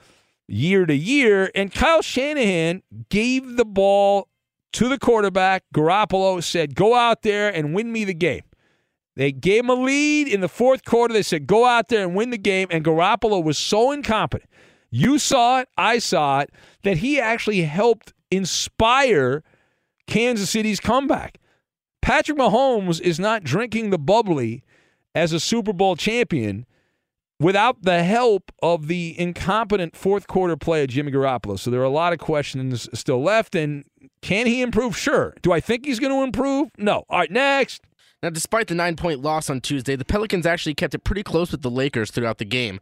[0.48, 1.50] year to year.
[1.54, 4.28] And Kyle Shanahan gave the ball
[4.72, 5.64] to the quarterback.
[5.74, 8.42] Garoppolo said, Go out there and win me the game.
[9.18, 11.12] They gave him a lead in the fourth quarter.
[11.12, 12.68] They said, go out there and win the game.
[12.70, 14.48] And Garoppolo was so incompetent.
[14.90, 16.52] You saw it, I saw it,
[16.84, 19.42] that he actually helped inspire
[20.06, 21.38] Kansas City's comeback.
[22.00, 24.62] Patrick Mahomes is not drinking the bubbly
[25.16, 26.64] as a Super Bowl champion
[27.40, 31.58] without the help of the incompetent fourth quarter play of Jimmy Garoppolo.
[31.58, 33.56] So there are a lot of questions still left.
[33.56, 33.84] And
[34.22, 34.96] can he improve?
[34.96, 35.34] Sure.
[35.42, 36.70] Do I think he's going to improve?
[36.78, 37.04] No.
[37.10, 37.82] All right, next.
[38.22, 41.52] Now, despite the nine point loss on Tuesday, the Pelicans actually kept it pretty close
[41.52, 42.80] with the Lakers throughout the game.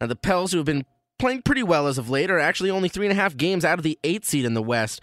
[0.00, 0.84] Now, the Pels, who have been
[1.18, 3.78] playing pretty well as of late, are actually only three and a half games out
[3.78, 5.00] of the eight seed in the West.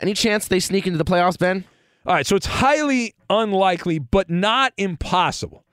[0.00, 1.64] Any chance they sneak into the playoffs, Ben?
[2.04, 5.64] All right, so it's highly unlikely, but not impossible.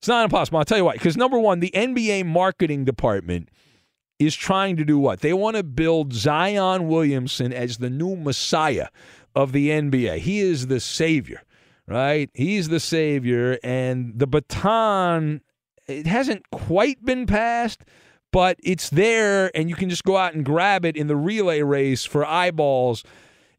[0.00, 0.58] It's not impossible.
[0.58, 0.94] I'll tell you why.
[0.94, 3.48] Because number one, the NBA marketing department
[4.18, 5.20] is trying to do what?
[5.20, 8.88] They want to build Zion Williamson as the new messiah
[9.34, 10.18] of the NBA.
[10.18, 11.42] He is the savior
[11.88, 12.30] right?
[12.34, 15.40] He's the savior, and the baton,
[15.86, 17.80] it hasn't quite been passed,
[18.30, 21.62] but it's there, and you can just go out and grab it in the relay
[21.62, 23.02] race for eyeballs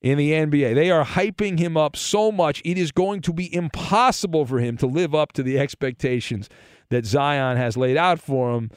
[0.02, 0.76] in the NBA.
[0.76, 4.78] They are hyping him up so much, it is going to be impossible for him
[4.78, 6.50] to live up to the expectations
[6.90, 8.72] that Zion has laid out for him.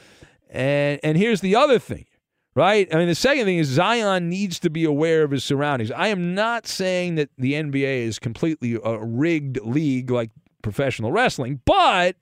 [0.51, 2.07] And and here's the other thing
[2.55, 2.93] right?
[2.93, 5.91] I mean, the second thing is Zion needs to be aware of his surroundings.
[5.91, 10.31] I am not saying that the NBA is completely a rigged league like
[10.63, 12.17] professional wrestling, but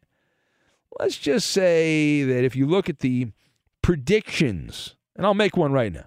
[0.99, 3.33] let's just say that if you look at the
[3.83, 6.07] predictions, and I'll make one right now.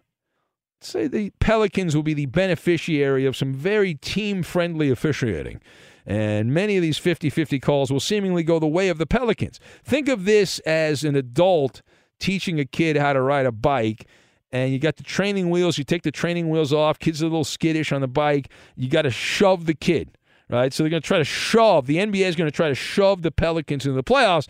[0.82, 5.62] Say the Pelicans will be the beneficiary of some very team friendly officiating.
[6.06, 9.60] And many of these 50 50 calls will seemingly go the way of the Pelicans.
[9.84, 11.82] Think of this as an adult
[12.24, 14.08] teaching a kid how to ride a bike
[14.54, 17.30] and you got the training wheels, you take the training wheels off, kids are a
[17.30, 20.18] little skittish on the bike, you got to shove the kid,
[20.50, 20.72] right?
[20.72, 23.24] So they're going to try to shove, the NBA is going to try to shove
[23.24, 24.48] the Pelicans into the playoffs.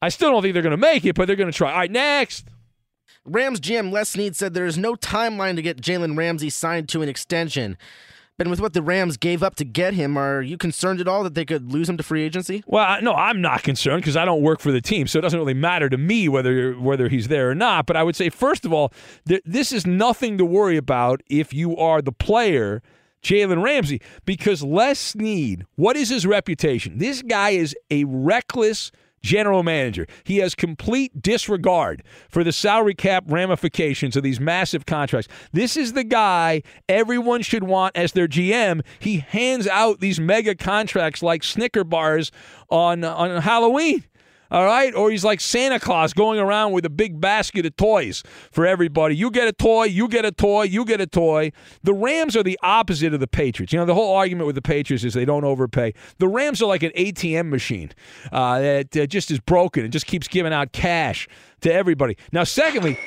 [0.00, 1.70] I still don't think they're going to make it, but they're going to try.
[1.70, 2.46] All right, next.
[3.26, 7.02] Rams GM Les Snead said there is no timeline to get Jalen Ramsey signed to
[7.02, 7.76] an extension.
[8.38, 11.24] But with what the Rams gave up to get him, are you concerned at all
[11.24, 12.62] that they could lose him to free agency?
[12.66, 15.38] Well, no, I'm not concerned because I don't work for the team, so it doesn't
[15.38, 17.86] really matter to me whether whether he's there or not.
[17.86, 18.92] But I would say, first of all,
[19.26, 22.82] th- this is nothing to worry about if you are the player.
[23.22, 26.98] Jalen Ramsey, because Les Snead, what is his reputation?
[26.98, 28.92] This guy is a reckless
[29.22, 30.06] general manager.
[30.24, 35.28] He has complete disregard for the salary cap ramifications of these massive contracts.
[35.52, 38.84] This is the guy everyone should want as their GM.
[38.98, 42.30] He hands out these mega contracts like Snicker bars
[42.70, 44.04] on on Halloween.
[44.50, 44.94] All right?
[44.94, 49.16] Or he's like Santa Claus going around with a big basket of toys for everybody.
[49.16, 51.52] You get a toy, you get a toy, you get a toy.
[51.82, 53.72] The Rams are the opposite of the Patriots.
[53.72, 55.94] You know, the whole argument with the Patriots is they don't overpay.
[56.18, 57.90] The Rams are like an ATM machine
[58.32, 61.28] uh, that uh, just is broken and just keeps giving out cash
[61.62, 62.16] to everybody.
[62.32, 62.98] Now, secondly,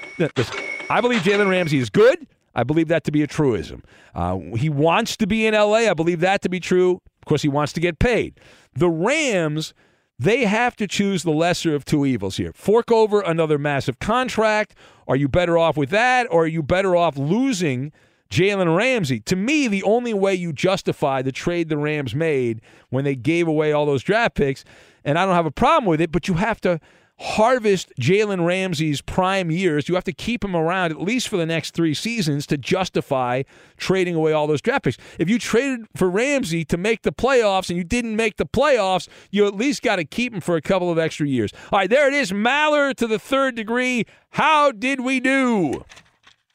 [0.90, 2.28] I believe Jalen Ramsey is good.
[2.56, 3.84] I believe that to be a truism.
[4.14, 5.90] Uh, he wants to be in LA.
[5.90, 7.02] I believe that to be true.
[7.22, 8.40] Of course, he wants to get paid.
[8.74, 9.74] The Rams
[10.20, 12.52] they have to choose the lesser of two evils here.
[12.54, 14.76] Fork over another massive contract.
[15.08, 17.94] Are you better off with that, or are you better off losing
[18.30, 19.22] Jalen Ramsey?
[19.22, 22.60] To me, the only way you justify the trade the Rams made
[22.90, 24.66] when they gave away all those draft picks,
[25.06, 26.82] and I don't have a problem with it, but you have to
[27.20, 29.90] harvest Jalen Ramsey's prime years.
[29.90, 33.44] You have to keep him around at least for the next three seasons to justify
[33.78, 34.98] trading away all those draft picks.
[35.18, 39.08] If you traded for Ramsey to make the playoffs and you didn't make the playoffs,
[39.32, 41.52] you at least got to keep him for a couple of extra years.
[41.72, 42.32] All right, there it is.
[42.32, 44.06] Maller to the third degree.
[44.32, 45.84] How did we do?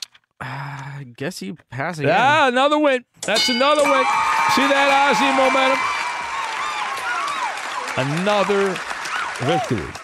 [0.40, 2.16] I guess you pass again.
[2.16, 3.04] Ah, another win.
[3.22, 4.04] That's another win.
[4.54, 5.78] See that Ozzy momentum?
[7.96, 8.76] Another
[9.40, 10.03] victory.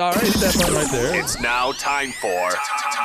[0.00, 1.20] All right, that one right there.
[1.20, 2.50] It's now time for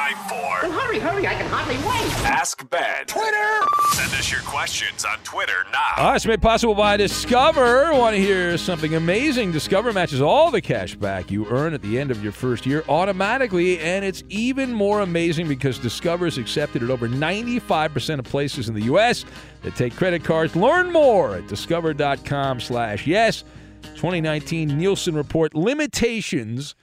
[0.05, 2.25] time for Well, hurry, hurry, I can hardly wait.
[2.25, 3.05] Ask Ben.
[3.05, 3.65] Twitter!
[3.91, 5.79] Send us your questions on Twitter now.
[5.97, 7.93] All right, it's made possible by Discover.
[7.93, 9.51] Want to hear something amazing?
[9.51, 12.85] Discover matches all the cash back you earn at the end of your first year
[12.87, 18.69] automatically, and it's even more amazing because Discover is accepted at over 95% of places
[18.69, 19.25] in the U.S.
[19.63, 20.55] that take credit cards.
[20.55, 23.43] Learn more at discover.com slash yes.
[23.95, 26.73] 2019 Nielsen Report limitations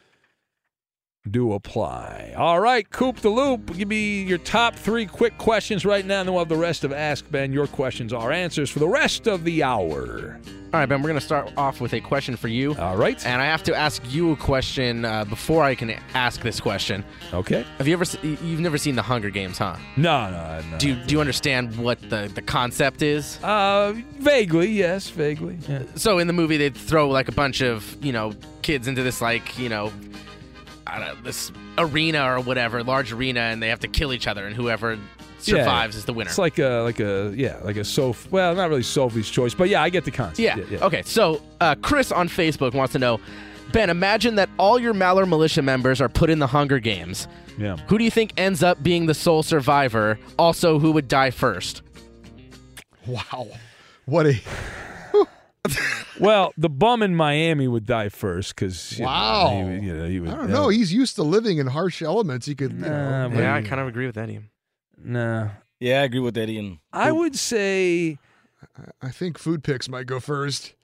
[1.30, 2.34] do apply.
[2.36, 3.76] All right, Coop the Loop.
[3.76, 6.82] Give me your top three quick questions right now, and then we'll have the rest
[6.82, 7.52] of Ask Ben.
[7.52, 10.40] Your questions are answers for the rest of the hour.
[10.74, 12.74] All right, Ben, we're going to start off with a question for you.
[12.76, 13.24] All right.
[13.26, 17.04] And I have to ask you a question uh, before I can ask this question.
[17.34, 17.64] Okay.
[17.76, 19.76] Have you ever se- you've never seen the Hunger Games, huh?
[19.98, 20.78] No, no, no.
[20.78, 23.38] Do you, do you understand what the, the concept is?
[23.44, 25.58] Uh, vaguely, yes, vaguely.
[25.68, 25.82] Yeah.
[25.94, 29.20] So in the movie, they throw like a bunch of you know kids into this
[29.20, 29.92] like you know,
[31.00, 34.54] know, this arena or whatever, large arena, and they have to kill each other, and
[34.54, 34.98] whoever
[35.38, 35.98] survives Yeah.
[35.98, 36.28] is the winner.
[36.30, 38.30] It's like a like a yeah, like a Soph.
[38.30, 40.40] Well, not really Sophie's choice, but yeah, I get the concept.
[40.70, 40.78] Yeah.
[40.84, 41.02] Okay.
[41.02, 43.18] So uh, Chris on Facebook wants to know,
[43.72, 47.26] Ben, imagine that all your Maller militia members are put in the Hunger Games.
[47.58, 47.76] Yeah.
[47.88, 50.18] Who do you think ends up being the sole survivor?
[50.38, 51.82] Also, who would die first?
[53.06, 53.48] Wow.
[54.04, 54.34] What a
[56.18, 59.50] Well, the bum in Miami would die first because Wow.
[59.62, 60.68] Know, he, you know, he would, I don't know.
[60.68, 62.46] He's used to living in harsh elements.
[62.46, 63.28] He could, you know.
[63.28, 64.40] Nah, Yeah, I kind of agree with Eddie.
[65.02, 65.48] Nah.
[65.80, 66.58] Yeah, I agree with Eddie.
[66.58, 68.18] And I would say
[69.00, 70.74] I think food picks might go first.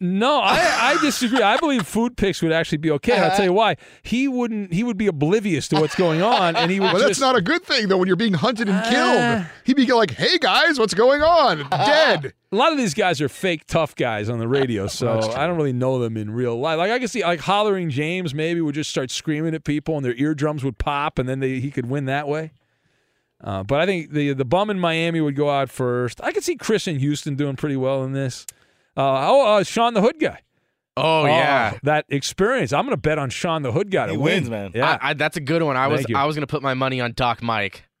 [0.00, 1.40] No, I, I disagree.
[1.40, 3.12] I believe food picks would actually be okay.
[3.12, 3.76] and I'll tell you why.
[4.02, 4.72] He wouldn't.
[4.72, 6.88] He would be oblivious to what's going on, and he would.
[6.92, 9.46] Well, that's just, Uh, not a good thing, though, when you're being hunted and killed.
[9.64, 11.68] He'd be like, hey, guys, what's going on?
[11.70, 12.32] Dead.
[12.50, 15.28] A lot of these guys are fake tough guys on the radio, so That's.
[15.36, 16.78] I don't really know them in real life.
[16.78, 20.04] Like I can see, like hollering James maybe would just start screaming at people, and
[20.04, 22.50] their eardrums would pop, and then they, he could win that way.
[23.44, 26.20] Uh, but I think the the bum in Miami would go out first.
[26.24, 28.44] I could see Chris in Houston doing pretty well in this.
[28.98, 30.40] Uh, oh, uh, Sean the Hood guy.
[30.96, 31.78] Oh, yeah.
[31.84, 32.72] that experience.
[32.72, 34.34] I'm going to bet on Sean the Hood guy to He win.
[34.34, 34.72] wins, man.
[34.74, 34.98] Yeah.
[35.00, 35.76] I, I, that's a good one.
[35.76, 36.16] I was you.
[36.16, 37.84] I was gonna put my money on Doc Mike.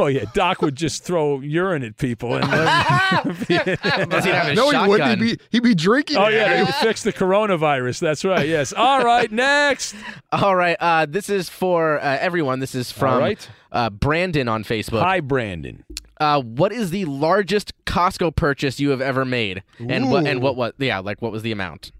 [0.00, 4.70] Oh yeah, Doc would just throw urine at people and Unless he'd have his no,
[4.70, 5.22] he wouldn't.
[5.22, 6.16] He'd be, he'd be drinking.
[6.16, 6.34] Oh it.
[6.34, 8.00] yeah, they fix the coronavirus.
[8.00, 8.48] That's right.
[8.48, 8.72] Yes.
[8.72, 9.30] All right.
[9.30, 9.94] Next.
[10.32, 10.76] All right.
[10.80, 12.58] Uh, this is for uh, everyone.
[12.58, 13.48] This is from All right.
[13.70, 15.02] uh, Brandon on Facebook.
[15.02, 15.84] Hi, Brandon.
[16.18, 19.62] Uh, what is the largest Costco purchase you have ever made?
[19.78, 20.26] And what?
[20.26, 20.56] And what?
[20.56, 20.74] What?
[20.78, 21.92] Yeah, like what was the amount?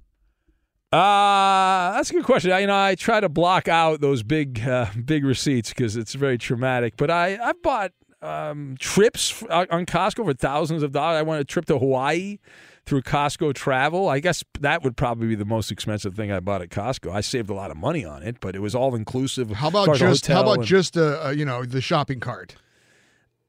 [0.92, 2.52] Uh, that's a good question.
[2.52, 6.14] I, you know, I try to block out those big, uh, big receipts because it's
[6.14, 6.96] very traumatic.
[6.96, 7.92] But I, I bought
[8.22, 11.18] um, trips on on Costco for thousands of dollars.
[11.18, 12.38] I went a trip to Hawaii
[12.86, 14.08] through Costco Travel.
[14.08, 17.12] I guess that would probably be the most expensive thing I bought at Costco.
[17.12, 19.50] I saved a lot of money on it, but it was all inclusive.
[19.50, 22.56] How about just how about and- just uh, uh, you know the shopping cart?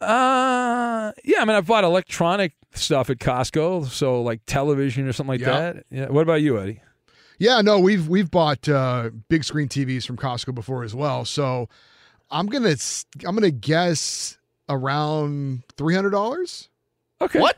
[0.02, 1.42] Uh, yeah.
[1.42, 5.60] I mean, I've bought electronic stuff at Costco, so like television or something like Yeah.
[5.74, 5.86] that.
[5.90, 6.08] Yeah.
[6.08, 6.82] What about you, Eddie?
[7.40, 11.24] Yeah, no, we've we've bought uh, big screen TVs from Costco before as well.
[11.24, 11.70] So
[12.32, 14.38] I'm gonna s- I'm gonna guess
[14.70, 16.70] around three hundred dollars.
[17.22, 17.40] Okay.
[17.40, 17.58] What?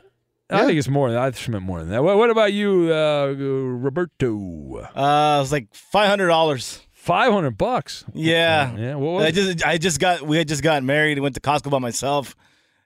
[0.52, 2.02] I think it's more than I meant more than that.
[2.02, 4.78] What, what about you, uh, Roberto?
[4.78, 6.80] Uh, it was like five hundred dollars.
[7.00, 8.04] Five hundred bucks.
[8.12, 11.34] Yeah, Yeah, what was I just I just got we had just got married went
[11.34, 12.36] to Costco by myself,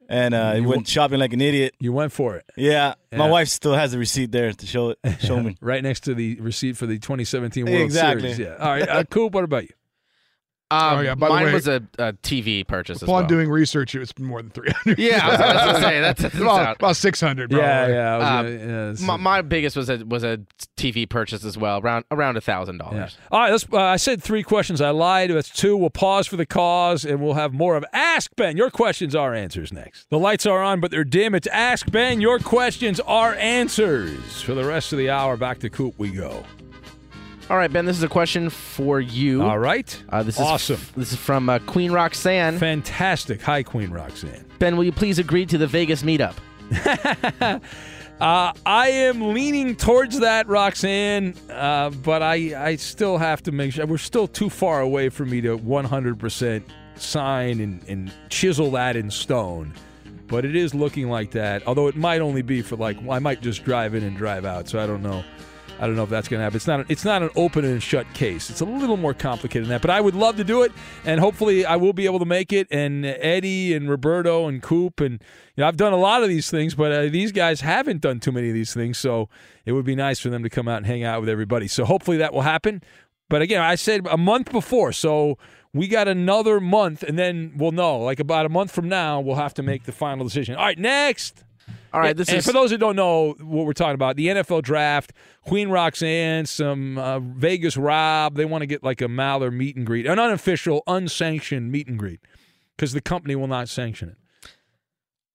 [0.09, 1.75] and uh, You went shopping like an idiot.
[1.81, 2.45] You went for it.
[2.57, 5.57] Yeah, my wife still has the receipt there to show it, show me.
[5.61, 8.35] right next to the receipt for the 2017 World Exactly.
[8.35, 8.39] Series.
[8.39, 8.57] Yeah.
[8.65, 9.33] All right, uh, Coop.
[9.33, 9.71] What about you?
[10.71, 13.27] Um, Oh, yeah, by the mine way- was a, a TV purchase as Upon well.
[13.27, 14.99] doing research, it was more than three hundred.
[14.99, 17.53] Yeah, I was about to say, that's- that's about, about six hundred.
[17.53, 18.15] Yeah, yeah.
[18.15, 20.41] I was gonna- yeah, my, my biggest was a was a
[20.77, 22.91] TV purchase as well, around around a thousand Yeah.
[22.91, 23.19] dollars.
[23.31, 23.67] All right, let's.
[23.73, 24.81] Uh, I said three questions.
[24.81, 25.31] I lied.
[25.31, 25.77] That's two.
[25.77, 28.57] We'll pause for the cause, and we'll have more of Ask Ben.
[28.57, 30.09] Your questions are answers next.
[30.11, 31.35] The lights are on, but they're dim.
[31.35, 32.21] It's Ask Ben.
[32.21, 34.43] Your questions are answers.
[34.43, 36.43] For the rest of the hour, back to Coop we go.
[37.51, 37.85] All right, Ben.
[37.85, 39.43] This is a question for you.
[39.43, 40.03] All right.
[40.09, 40.77] Uh, this Awesome.
[40.77, 42.59] is this is from uh, Queen Roxanne.
[42.59, 43.43] Fantastic.
[43.43, 44.45] Hi, Queen Roxanne.
[44.59, 46.35] Ben, will you please agree to the Vegas meetup?
[48.21, 53.73] Uh, I am leaning towards that, Roxanne, uh, but I, I still have to make
[53.73, 56.63] sure we're still too far away for me to 100%
[56.95, 59.75] sign and, and chisel that in stone.
[60.29, 61.67] But it is looking like that.
[61.67, 64.69] Although it might only be for like I might just drive in and drive out.
[64.69, 65.25] So I don't know.
[65.81, 66.57] I don't know if that's going to happen.
[66.57, 66.87] It's not.
[66.89, 68.49] It's not an open and shut case.
[68.49, 69.83] It's a little more complicated than that.
[69.83, 70.73] But I would love to do it,
[71.05, 72.69] and hopefully I will be able to make it.
[72.71, 75.15] And Eddie and Roberto and Coop and
[75.57, 78.21] you know I've done a lot of these things, but uh, these guys haven't done
[78.21, 78.99] too many of these things.
[78.99, 79.29] So
[79.65, 81.69] it would be nice for them to come out and hang out with everybody.
[81.69, 82.83] So hopefully that will happen.
[83.29, 85.39] But again, I said a month before, so
[85.73, 87.99] we got another month, and then we'll know.
[87.99, 90.55] Like about a month from now, we'll have to make the final decision.
[90.57, 91.44] All right, next.
[91.95, 94.17] All right, this and is for those who don't know what we're talking about.
[94.17, 95.13] The NFL draft,
[95.47, 98.35] Queen Roxanne, some uh, Vegas Rob.
[98.35, 101.97] They want to get like a Maller meet and greet, an unofficial, unsanctioned meet and
[101.97, 102.19] greet,
[102.77, 104.17] because the company will not sanction it.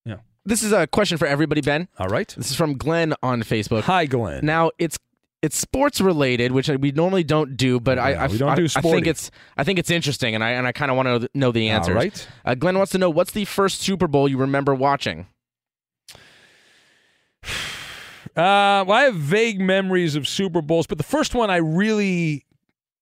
[0.03, 0.17] Yeah.
[0.45, 1.87] This is a question for everybody, Ben.
[1.97, 2.27] All right.
[2.37, 3.83] This is from Glenn on Facebook.
[3.83, 4.45] Hi, Glenn.
[4.45, 4.99] Now it's
[5.41, 8.67] it's sports related, which we normally don't do, but I Yeah, I, don't I, do
[8.75, 11.29] I think it's I think it's interesting, and I and I kind of want to
[11.33, 11.95] know the All answers.
[11.95, 12.27] right.
[12.43, 15.27] Uh, Glenn wants to know what's the first Super Bowl you remember watching.
[18.35, 22.45] Uh, well, I have vague memories of Super Bowls, but the first one I really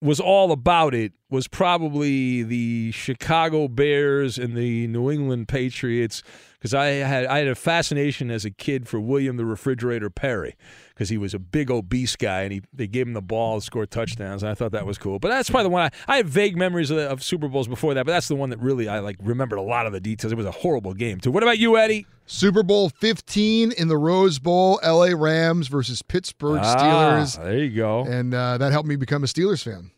[0.02, 6.24] was all about it was probably the Chicago Bears and the New England Patriots
[6.58, 10.56] because I had I had a fascination as a kid for William the Refrigerator Perry
[10.90, 13.66] because he was a big obese guy and he they gave him the ball to
[13.66, 15.20] score touchdowns and I thought that was cool.
[15.20, 17.94] But that's probably the one I, I have vague memories of, of Super Bowls before
[17.94, 20.32] that, but that's the one that really I like remembered a lot of the details.
[20.32, 21.32] It was a horrible game too.
[21.32, 22.08] What about you, Eddie?
[22.26, 27.40] Super Bowl 15 in the Rose Bowl, LA Rams versus Pittsburgh Steelers.
[27.40, 28.06] Ah, there you go.
[28.06, 29.92] And uh, that helped me become a Steelers fan.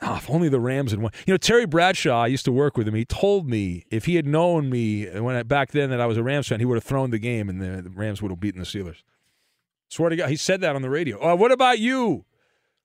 [0.00, 1.10] Oh, if only the Rams had won.
[1.26, 2.94] You know, Terry Bradshaw, I used to work with him.
[2.94, 6.16] He told me if he had known me when I, back then that I was
[6.16, 8.38] a Rams fan, he would have thrown the game and the, the Rams would have
[8.38, 9.02] beaten the Steelers.
[9.88, 11.18] Swear to God, he said that on the radio.
[11.20, 12.24] Uh, what about you,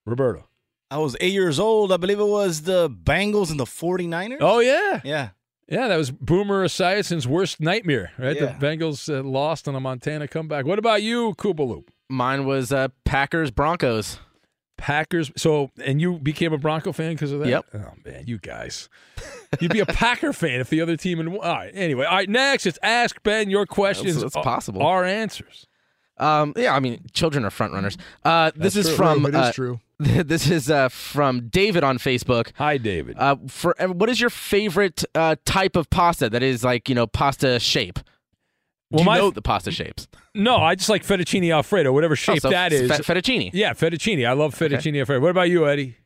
[0.05, 0.47] Roberto?
[0.89, 1.91] I was eight years old.
[1.91, 4.37] I believe it was the Bengals and the 49ers.
[4.41, 5.29] Oh yeah, Yeah.
[5.67, 5.87] yeah.
[5.87, 8.11] That was Boomer Esiason's worst nightmare.
[8.17, 8.57] Right, Yeah.
[8.57, 10.65] the Bengals uh, lost on a Montana comeback.
[10.65, 11.87] What about you, Koopaloop?
[12.09, 14.19] Mine was uh, Packers Broncos.
[14.83, 15.31] Packers.
[15.37, 17.47] So, and you became a Bronco fan because of that?
[17.47, 17.65] Yep.
[17.73, 18.89] Oh man, you guys.
[19.61, 21.21] You'd be a Packer fan if the other team.
[21.21, 21.71] And all right.
[21.73, 22.27] Anyway, all right.
[22.27, 24.15] Next, it's ask Ben your questions.
[24.15, 24.83] That's- that's possible.
[24.83, 25.67] Our answers.
[26.17, 27.97] Um, yeah, I mean, children are front runners.
[28.25, 28.95] Uh, this That's is true.
[28.97, 29.19] from.
[29.21, 29.79] True, it is uh, true.
[30.25, 32.51] This is uh, from David on Facebook.
[32.55, 33.15] Hi, David.
[33.17, 37.07] Uh, for what is your favorite uh, type of pasta that is like you know
[37.07, 37.99] pasta shape?
[38.93, 40.07] Well, Do you my know the pasta shapes?
[40.35, 42.89] No, I just like fettuccine alfredo, whatever shape so that is.
[42.89, 43.49] fe- fettuccine.
[43.53, 44.25] Yeah, fettuccine.
[44.27, 45.19] I love fettuccine alfredo.
[45.19, 45.97] What about you, Eddie?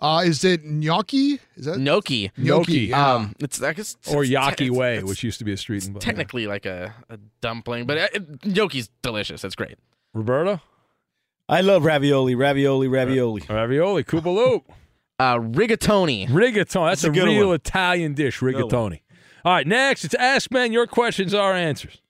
[0.00, 1.38] Uh, is it gnocchi?
[1.56, 2.32] Is that Gnocchi.
[2.38, 2.86] gnocchi?
[2.86, 3.14] Yeah.
[3.16, 5.58] Um, it's I guess Or it's- Yaki it's- Way, it's which used to be a
[5.58, 9.44] street in technically like a, a dumpling, but it, it- gnocchi's delicious.
[9.44, 9.76] It's great.
[10.14, 10.60] Roberto?
[11.50, 13.42] I love ravioli, ravioli, ravioli.
[13.48, 14.62] Ravioli, Koopaloop.
[15.20, 16.26] Uh, rigatoni.
[16.30, 16.88] Rigatoni.
[16.88, 17.54] That's, That's a a, real one.
[17.56, 18.62] Italian dish, Good one.
[18.64, 19.00] rigatoni.
[19.44, 20.72] All right, next, it's Ask Ben.
[20.72, 22.00] Your questions our answers.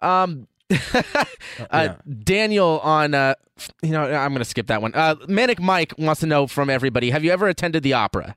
[0.00, 0.46] Um,
[1.70, 3.34] uh, Daniel on uh,
[3.82, 4.94] you know I'm gonna skip that one.
[4.94, 8.36] Uh, Manic Mike wants to know from everybody: Have you ever attended the opera?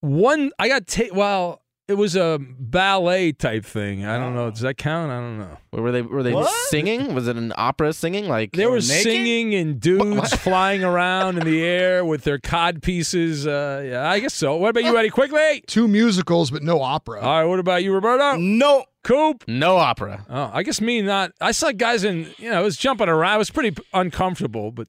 [0.00, 4.06] One, I got ta- well, it was a ballet type thing.
[4.06, 4.50] I don't know.
[4.50, 5.10] Does that count?
[5.10, 5.58] I don't know.
[5.72, 6.50] Were they were they What?
[6.68, 7.14] singing?
[7.14, 8.26] Was it an opera singing?
[8.28, 8.84] Like They were naked?
[9.02, 13.46] singing and dudes flying around in the air with their cod pieces.
[13.46, 14.56] Uh, yeah, I guess so.
[14.56, 15.10] What about you, Eddie?
[15.10, 15.62] Quickly.
[15.66, 17.20] Two musicals, but no opera.
[17.20, 17.44] All right.
[17.44, 18.36] What about you, Roberto?
[18.38, 18.84] No.
[19.02, 19.44] Coop.
[19.46, 20.24] no opera.
[20.30, 21.32] Oh, I guess me not.
[21.38, 22.26] I saw guys in.
[22.38, 23.34] You know, I was jumping around.
[23.34, 24.88] It was pretty uncomfortable, but